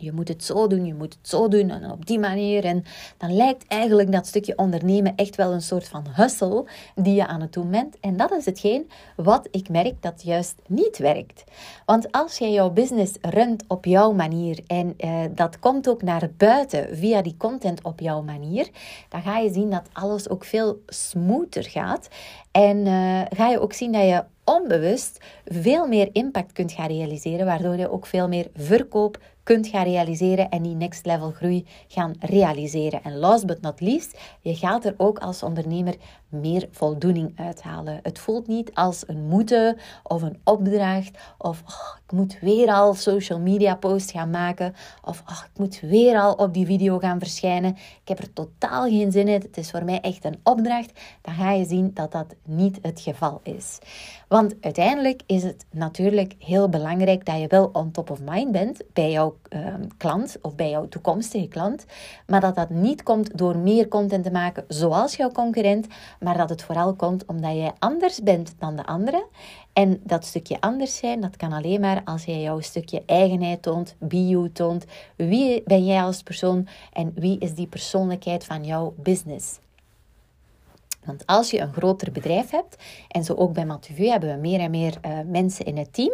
je 0.00 0.12
moet 0.12 0.28
het 0.28 0.44
zo 0.44 0.66
doen, 0.66 0.84
je 0.84 0.94
moet 0.94 1.14
het 1.14 1.28
zo 1.28 1.48
doen 1.48 1.70
en 1.70 1.90
op 1.90 2.06
die 2.06 2.18
manier. 2.18 2.64
En 2.64 2.84
dan 3.16 3.36
lijkt 3.36 3.64
eigenlijk 3.68 4.12
dat 4.12 4.26
stukje 4.26 4.56
ondernemen 4.56 5.16
echt 5.16 5.36
wel 5.36 5.52
een 5.52 5.62
soort 5.62 5.88
van 5.88 6.06
hustle 6.10 6.64
die 6.94 7.14
je 7.14 7.26
aan 7.26 7.40
het 7.40 7.52
doen 7.52 7.70
bent. 7.70 7.96
En 8.00 8.16
dat 8.16 8.32
is 8.32 8.44
hetgeen 8.44 8.90
wat 9.16 9.48
ik 9.50 9.68
merk 9.68 10.02
dat 10.02 10.22
juist 10.22 10.54
niet 10.66 10.98
werkt. 10.98 11.44
Want 11.84 12.12
als 12.12 12.38
jij 12.38 12.52
jouw 12.52 12.70
business 12.70 13.12
runt 13.20 13.64
op 13.68 13.84
jouw 13.84 14.12
manier 14.12 14.60
en 14.66 14.94
uh, 14.98 15.20
dat 15.34 15.58
komt 15.58 15.88
ook 15.88 16.02
naar 16.02 16.30
buiten 16.36 16.96
via 16.96 17.22
die 17.22 17.36
content 17.36 17.82
op 17.82 18.00
jouw 18.00 18.22
manier, 18.22 18.68
dan 19.08 19.22
ga 19.22 19.38
je 19.38 19.52
zien 19.52 19.70
dat 19.70 19.88
alles 19.92 20.28
ook 20.28 20.44
veel 20.44 20.82
smoother 20.86 21.64
gaat. 21.64 22.08
En 22.50 22.76
uh, 22.76 23.20
ga 23.30 23.48
je 23.48 23.60
ook 23.60 23.72
zien 23.72 23.92
dat 23.92 24.02
je 24.02 24.24
onbewust 24.44 25.18
veel 25.44 25.86
meer 25.86 26.08
impact 26.12 26.52
kunt 26.52 26.72
gaan 26.72 26.88
realiseren, 26.88 27.46
waardoor 27.46 27.76
je 27.76 27.90
ook 27.90 28.06
veel 28.06 28.28
meer 28.28 28.48
verkoop 28.54 29.18
kunt 29.50 29.66
gaan 29.66 29.84
realiseren 29.84 30.50
en 30.50 30.62
die 30.62 30.74
next 30.74 31.06
level 31.06 31.30
groei 31.30 31.66
gaan 31.88 32.14
realiseren. 32.20 33.02
En 33.02 33.18
last 33.18 33.46
but 33.46 33.60
not 33.60 33.80
least, 33.80 34.18
je 34.40 34.54
gaat 34.54 34.84
er 34.84 34.94
ook 34.96 35.18
als 35.18 35.42
ondernemer 35.42 35.94
meer 36.30 36.68
voldoening 36.70 37.32
uithalen. 37.36 38.00
Het 38.02 38.18
voelt 38.18 38.46
niet 38.46 38.74
als 38.74 39.02
een 39.06 39.28
moeten 39.28 39.76
of 40.02 40.22
een 40.22 40.40
opdracht 40.44 41.18
of 41.38 41.62
oh, 41.66 41.96
ik 42.06 42.12
moet 42.12 42.38
weer 42.40 42.72
al 42.72 42.94
social 42.94 43.38
media 43.38 43.74
post 43.74 44.10
gaan 44.10 44.30
maken 44.30 44.74
of 45.04 45.22
oh, 45.28 45.42
ik 45.52 45.58
moet 45.58 45.80
weer 45.80 46.20
al 46.20 46.32
op 46.32 46.54
die 46.54 46.66
video 46.66 46.98
gaan 46.98 47.18
verschijnen. 47.18 47.70
Ik 48.02 48.08
heb 48.08 48.18
er 48.18 48.32
totaal 48.32 48.88
geen 48.88 49.12
zin 49.12 49.28
in. 49.28 49.40
Het 49.40 49.56
is 49.56 49.70
voor 49.70 49.84
mij 49.84 50.00
echt 50.00 50.24
een 50.24 50.40
opdracht. 50.42 51.00
Dan 51.22 51.34
ga 51.34 51.52
je 51.52 51.64
zien 51.64 51.90
dat 51.94 52.12
dat 52.12 52.34
niet 52.44 52.78
het 52.82 53.00
geval 53.00 53.40
is. 53.42 53.78
Want 54.28 54.54
uiteindelijk 54.60 55.22
is 55.26 55.42
het 55.42 55.64
natuurlijk 55.70 56.34
heel 56.38 56.68
belangrijk 56.68 57.24
dat 57.24 57.40
je 57.40 57.46
wel 57.46 57.70
on 57.72 57.90
top 57.90 58.10
of 58.10 58.20
mind 58.20 58.52
bent 58.52 58.82
bij 58.92 59.10
jouw 59.10 59.36
Ehm, 59.50 59.82
klant 59.96 60.38
of 60.42 60.54
bij 60.54 60.70
jouw 60.70 60.88
toekomstige 60.88 61.48
klant. 61.48 61.84
Maar 62.26 62.40
dat 62.40 62.54
dat 62.54 62.70
niet 62.70 63.02
komt 63.02 63.38
door 63.38 63.56
meer 63.56 63.88
content 63.88 64.24
te 64.24 64.30
maken 64.30 64.64
zoals 64.68 65.16
jouw 65.16 65.30
concurrent, 65.30 65.86
maar 66.20 66.36
dat 66.36 66.48
het 66.48 66.62
vooral 66.62 66.94
komt 66.94 67.24
omdat 67.26 67.54
jij 67.54 67.72
anders 67.78 68.22
bent 68.22 68.54
dan 68.58 68.76
de 68.76 68.86
anderen. 68.86 69.24
En 69.72 70.00
dat 70.04 70.24
stukje 70.24 70.60
anders 70.60 70.96
zijn, 70.96 71.20
dat 71.20 71.36
kan 71.36 71.52
alleen 71.52 71.80
maar 71.80 72.02
als 72.04 72.24
jij 72.24 72.40
jouw 72.40 72.60
stukje 72.60 73.02
eigenheid 73.06 73.62
toont, 73.62 73.96
bio 73.98 74.48
toont. 74.52 74.84
Wie 75.16 75.62
ben 75.64 75.84
jij 75.84 76.02
als 76.02 76.22
persoon 76.22 76.68
en 76.92 77.12
wie 77.14 77.38
is 77.38 77.54
die 77.54 77.66
persoonlijkheid 77.66 78.44
van 78.44 78.64
jouw 78.64 78.94
business? 78.96 79.58
Want 81.04 81.26
als 81.26 81.50
je 81.50 81.60
een 81.60 81.72
groter 81.72 82.12
bedrijf 82.12 82.50
hebt, 82.50 82.76
en 83.08 83.24
zo 83.24 83.34
ook 83.34 83.52
bij 83.52 83.66
Matuvu 83.66 84.06
hebben 84.06 84.34
we 84.34 84.40
meer 84.40 84.60
en 84.60 84.70
meer 84.70 84.94
uh, 85.06 85.18
mensen 85.26 85.64
in 85.64 85.76
het 85.76 85.92
team, 85.92 86.12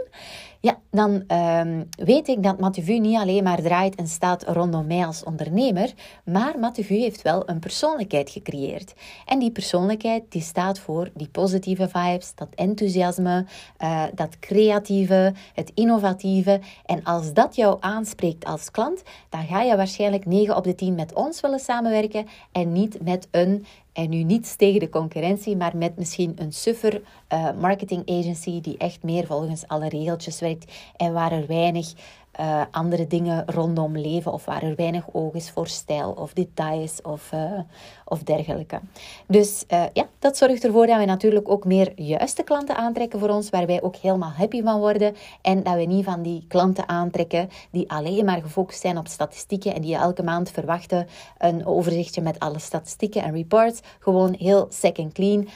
ja, 0.61 0.79
dan 0.90 1.25
um, 1.33 1.88
weet 1.90 2.29
ik 2.29 2.42
dat 2.42 2.59
Matuvu 2.59 2.99
niet 2.99 3.16
alleen 3.16 3.42
maar 3.42 3.62
draait 3.62 3.94
en 3.94 4.07
staat 4.09 4.42
rondom 4.42 4.87
mij 4.87 5.07
als 5.07 5.25
ondernemer, 5.25 5.92
maar 6.25 6.59
Matuvu 6.59 6.94
heeft 6.94 7.22
wel 7.22 7.49
een 7.49 7.59
persoonlijkheid 7.59 8.31
gecreëerd. 8.31 8.94
En 9.25 9.38
die 9.38 9.51
persoonlijkheid 9.51 10.22
die 10.29 10.42
staat 10.42 10.79
voor 10.79 11.11
die 11.14 11.29
positieve 11.29 11.88
vibes, 11.88 12.35
dat 12.35 12.49
enthousiasme, 12.55 13.46
uh, 13.83 14.05
dat 14.14 14.38
creatieve, 14.38 15.35
het 15.55 15.70
innovatieve. 15.75 16.61
En 16.85 17.05
als 17.05 17.33
dat 17.33 17.57
jou 17.57 17.77
aanspreekt 17.81 18.44
als 18.44 18.70
klant, 18.70 19.03
dan 19.29 19.46
ga 19.46 19.62
je 19.62 19.77
waarschijnlijk 19.77 20.27
9 20.27 20.57
op 20.57 20.64
de 20.64 20.75
10 20.75 20.94
met 20.94 21.14
ons 21.14 21.40
willen 21.40 21.61
samenwerken 21.61 22.27
en 22.53 22.72
niet 22.72 23.03
met 23.03 23.29
een 23.31 23.66
en 23.96 24.09
nu 24.09 24.22
niet 24.22 24.59
tegen 24.59 24.80
de 24.80 24.88
concurrentie, 24.88 25.56
maar 25.56 25.76
met 25.76 25.96
misschien 25.96 26.32
een 26.38 26.52
suffer 26.52 27.02
uh, 27.32 27.48
marketing 27.61 28.09
agency 28.09 28.61
die 28.61 28.76
echt 28.76 29.02
meer 29.02 29.26
volgens 29.26 29.68
alle 29.68 29.88
regeltjes 29.88 30.40
werkt 30.40 30.72
en 30.96 31.12
waar 31.12 31.32
er 31.32 31.46
weinig 31.46 31.92
uh, 32.40 32.62
andere 32.70 33.07
dingen 33.07 33.42
rondom 33.46 33.99
leven 33.99 34.33
of 34.33 34.44
waar 34.44 34.62
er 34.62 34.75
weinig 34.75 35.05
oog 35.12 35.35
is 35.35 35.51
voor 35.51 35.66
stijl 35.66 36.11
of 36.11 36.33
details 36.33 37.03
of, 37.03 37.33
uh, 37.35 37.61
of 38.05 38.22
dergelijke. 38.22 38.81
Dus 39.27 39.64
uh, 39.68 39.85
ja, 39.92 40.07
dat 40.18 40.37
zorgt 40.37 40.64
ervoor 40.64 40.87
dat 40.87 40.99
we 40.99 41.05
natuurlijk 41.05 41.51
ook 41.51 41.64
meer 41.64 41.92
juiste 42.01 42.42
klanten 42.42 42.77
aantrekken 42.77 43.18
voor 43.18 43.29
ons, 43.29 43.51
waar 43.51 43.66
wij 43.66 43.83
ook 43.83 43.96
helemaal 43.96 44.31
happy 44.31 44.62
van 44.62 44.79
worden 44.79 45.16
en 45.42 45.62
dat 45.62 45.75
we 45.75 45.83
niet 45.83 46.05
van 46.05 46.22
die 46.22 46.44
klanten 46.49 46.88
aantrekken 46.88 47.49
die 47.70 47.90
alleen 47.90 48.25
maar 48.25 48.42
gefocust 48.42 48.81
zijn 48.81 48.99
op 48.99 49.07
statistieken 49.07 49.75
en 49.75 49.83
die 49.83 49.96
elke 49.96 50.22
maand 50.22 50.51
verwachten 50.51 51.07
een 51.38 51.66
overzichtje 51.66 52.20
met 52.20 52.38
alle 52.38 52.59
statistieken 52.59 53.22
en 53.22 53.33
reports. 53.33 53.81
Gewoon 53.99 54.35
heel 54.38 54.66
second 54.68 55.12
clean, 55.12 55.49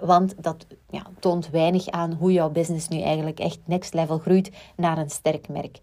want 0.00 0.34
dat 0.42 0.66
ja, 0.94 1.06
toont 1.18 1.50
weinig 1.50 1.88
aan 1.90 2.12
hoe 2.12 2.32
jouw 2.32 2.50
business 2.50 2.88
nu 2.88 3.00
eigenlijk 3.00 3.38
echt 3.38 3.58
next 3.64 3.94
level 3.94 4.18
groeit 4.18 4.50
naar 4.76 4.98
een 4.98 5.10
sterk 5.10 5.48
merk. 5.48 5.80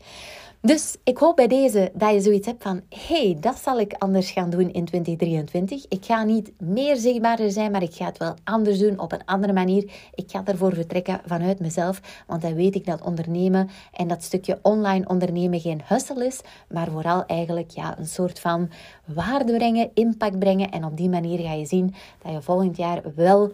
Dus 0.63 0.97
ik 1.03 1.17
hoop 1.17 1.35
bij 1.35 1.47
deze 1.47 1.91
dat 1.93 2.13
je 2.13 2.21
zoiets 2.21 2.47
hebt 2.47 2.63
van: 2.63 2.81
hey, 2.89 3.37
dat 3.39 3.57
zal 3.57 3.79
ik 3.79 3.93
anders 3.93 4.31
gaan 4.31 4.49
doen 4.49 4.71
in 4.71 4.85
2023. 4.85 5.85
Ik 5.89 6.05
ga 6.05 6.23
niet 6.23 6.51
meer 6.57 6.95
zichtbaarder 6.95 7.51
zijn, 7.51 7.71
maar 7.71 7.81
ik 7.81 7.93
ga 7.93 8.05
het 8.05 8.17
wel 8.17 8.33
anders 8.43 8.79
doen 8.79 8.99
op 8.99 9.11
een 9.11 9.25
andere 9.25 9.53
manier. 9.53 9.91
Ik 10.15 10.31
ga 10.31 10.41
ervoor 10.45 10.73
vertrekken 10.73 11.21
vanuit 11.25 11.59
mezelf, 11.59 12.01
want 12.27 12.41
dan 12.41 12.53
weet 12.53 12.75
ik 12.75 12.85
dat 12.85 13.01
ondernemen 13.01 13.69
en 13.93 14.07
dat 14.07 14.23
stukje 14.23 14.59
online 14.61 15.07
ondernemen 15.07 15.59
geen 15.59 15.81
hustle 15.85 16.25
is, 16.25 16.41
maar 16.69 16.91
vooral 16.91 17.25
eigenlijk 17.25 17.69
ja, 17.69 17.99
een 17.99 18.07
soort 18.07 18.39
van 18.39 18.69
waarde 19.05 19.55
brengen, 19.55 19.89
impact 19.93 20.39
brengen. 20.39 20.71
En 20.71 20.85
op 20.85 20.97
die 20.97 21.09
manier 21.09 21.39
ga 21.39 21.53
je 21.53 21.65
zien 21.65 21.93
dat 22.23 22.31
je 22.31 22.41
volgend 22.41 22.77
jaar 22.77 23.01
wel 23.15 23.51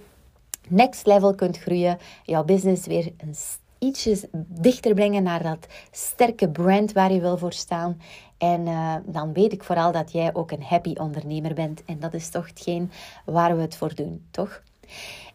next 0.67 1.05
level 1.05 1.35
kunt 1.35 1.57
groeien, 1.57 1.97
jouw 2.23 2.43
business 2.43 2.85
weer 2.87 3.11
een 3.17 3.35
ietsjes 3.79 4.25
dichter 4.47 4.93
brengen 4.93 5.23
naar 5.23 5.43
dat 5.43 5.67
sterke 5.91 6.49
brand 6.49 6.91
waar 6.91 7.11
je 7.11 7.19
wil 7.19 7.37
voor 7.37 7.53
staan. 7.53 8.01
En 8.37 8.67
uh, 8.67 8.95
dan 9.05 9.33
weet 9.33 9.53
ik 9.53 9.63
vooral 9.63 9.91
dat 9.91 10.11
jij 10.11 10.33
ook 10.33 10.51
een 10.51 10.63
happy 10.63 10.93
ondernemer 10.93 11.53
bent. 11.53 11.85
En 11.85 11.99
dat 11.99 12.13
is 12.13 12.29
toch 12.29 12.47
hetgeen 12.47 12.91
waar 13.25 13.55
we 13.55 13.61
het 13.61 13.75
voor 13.75 13.95
doen, 13.95 14.25
toch? 14.31 14.61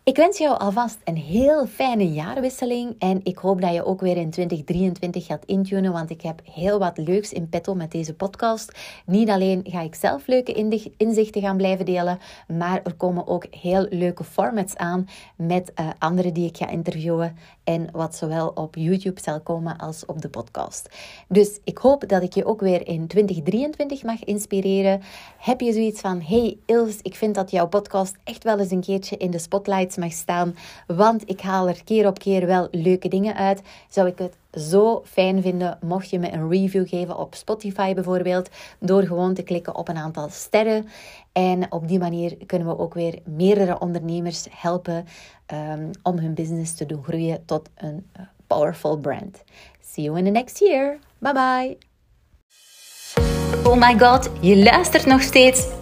Ik 0.05 0.17
wens 0.17 0.39
jou 0.39 0.59
alvast 0.59 0.99
een 1.05 1.17
heel 1.17 1.67
fijne 1.67 2.13
jaarwisseling 2.13 2.95
en 2.99 3.21
ik 3.23 3.39
hoop 3.39 3.61
dat 3.61 3.75
je 3.75 3.85
ook 3.85 4.01
weer 4.01 4.17
in 4.17 4.31
2023 4.31 5.27
gaat 5.27 5.45
intunen, 5.45 5.93
want 5.93 6.11
ik 6.11 6.23
heb 6.23 6.41
heel 6.53 6.79
wat 6.79 6.99
leuks 6.99 7.33
in 7.33 7.49
petto 7.49 7.75
met 7.75 7.91
deze 7.91 8.15
podcast. 8.15 8.73
Niet 9.07 9.29
alleen 9.29 9.65
ga 9.69 9.81
ik 9.81 9.95
zelf 9.95 10.27
leuke 10.27 10.55
inzichten 10.97 11.43
gaan 11.43 11.57
blijven 11.57 11.85
delen, 11.85 12.19
maar 12.49 12.81
er 12.85 12.95
komen 12.95 13.27
ook 13.27 13.47
heel 13.51 13.87
leuke 13.91 14.25
formats 14.25 14.77
aan 14.77 15.09
met 15.37 15.73
uh, 15.81 15.89
anderen 15.99 16.35
die 16.35 16.49
ik 16.49 16.57
ga 16.57 16.69
interviewen 16.69 17.37
en 17.65 17.89
wat 17.93 18.17
zowel 18.17 18.49
op 18.49 18.75
YouTube 18.77 19.21
zal 19.21 19.41
komen 19.41 19.77
als 19.79 20.07
op 20.07 20.23
de 20.23 20.29
podcast. 20.29 20.89
Dus 21.29 21.61
ik 21.65 21.79
hoop 21.79 22.09
dat 22.09 22.23
ik 22.23 22.35
je 22.35 22.45
ook 22.45 22.61
weer 22.61 22.87
in 22.87 23.07
2023 23.07 24.03
mag 24.03 24.25
inspireren. 24.25 25.03
Heb 25.39 25.61
je 25.61 25.73
zoiets 25.73 26.01
van, 26.01 26.21
hey 26.21 26.57
Ils, 26.67 26.99
ik 27.03 27.15
vind 27.15 27.35
dat 27.35 27.51
jouw 27.51 27.69
podcast 27.69 28.17
echt 28.25 28.45
wel 28.45 28.59
eens 28.59 28.71
een 28.71 28.81
keertje 28.81 29.17
in 29.17 29.31
de 29.31 29.39
spotlight 29.39 29.92
mag 29.97 30.13
staan, 30.13 30.57
want 30.87 31.23
ik 31.29 31.41
haal 31.41 31.69
er 31.69 31.85
keer 31.85 32.07
op 32.07 32.19
keer 32.19 32.47
wel 32.47 32.69
leuke 32.71 33.09
dingen 33.09 33.35
uit, 33.35 33.63
zou 33.89 34.09
ik 34.09 34.19
het 34.19 34.37
zo 34.63 35.03
fijn 35.05 35.43
vinden 35.43 35.79
mocht 35.81 36.11
je 36.11 36.19
me 36.19 36.33
een 36.33 36.51
review 36.51 36.89
geven 36.89 37.19
op 37.19 37.35
Spotify 37.35 37.95
bijvoorbeeld, 37.95 38.49
door 38.79 39.03
gewoon 39.03 39.35
te 39.35 39.43
klikken 39.43 39.77
op 39.77 39.89
een 39.89 39.97
aantal 39.97 40.29
sterren. 40.31 40.89
En 41.33 41.73
op 41.73 41.89
die 41.89 41.99
manier 41.99 42.37
kunnen 42.47 42.69
we 42.69 42.79
ook 42.79 42.95
weer 42.95 43.19
meerdere 43.25 43.79
ondernemers 43.79 44.47
helpen 44.51 45.07
um, 45.53 45.91
om 46.03 46.19
hun 46.19 46.35
business 46.35 46.75
te 46.75 46.87
doen 46.87 47.05
groeien 47.05 47.45
tot 47.45 47.69
een 47.75 48.07
uh, 48.17 48.23
powerful 48.47 48.97
brand. 48.97 49.43
See 49.81 50.05
you 50.05 50.19
in 50.19 50.25
the 50.25 50.31
next 50.31 50.59
year. 50.59 50.99
Bye 51.19 51.33
bye. 51.33 51.77
Oh 53.65 53.77
my 53.77 53.99
god, 53.99 54.31
je 54.41 54.63
luistert 54.63 55.07
nog 55.07 55.23
steeds. 55.23 55.82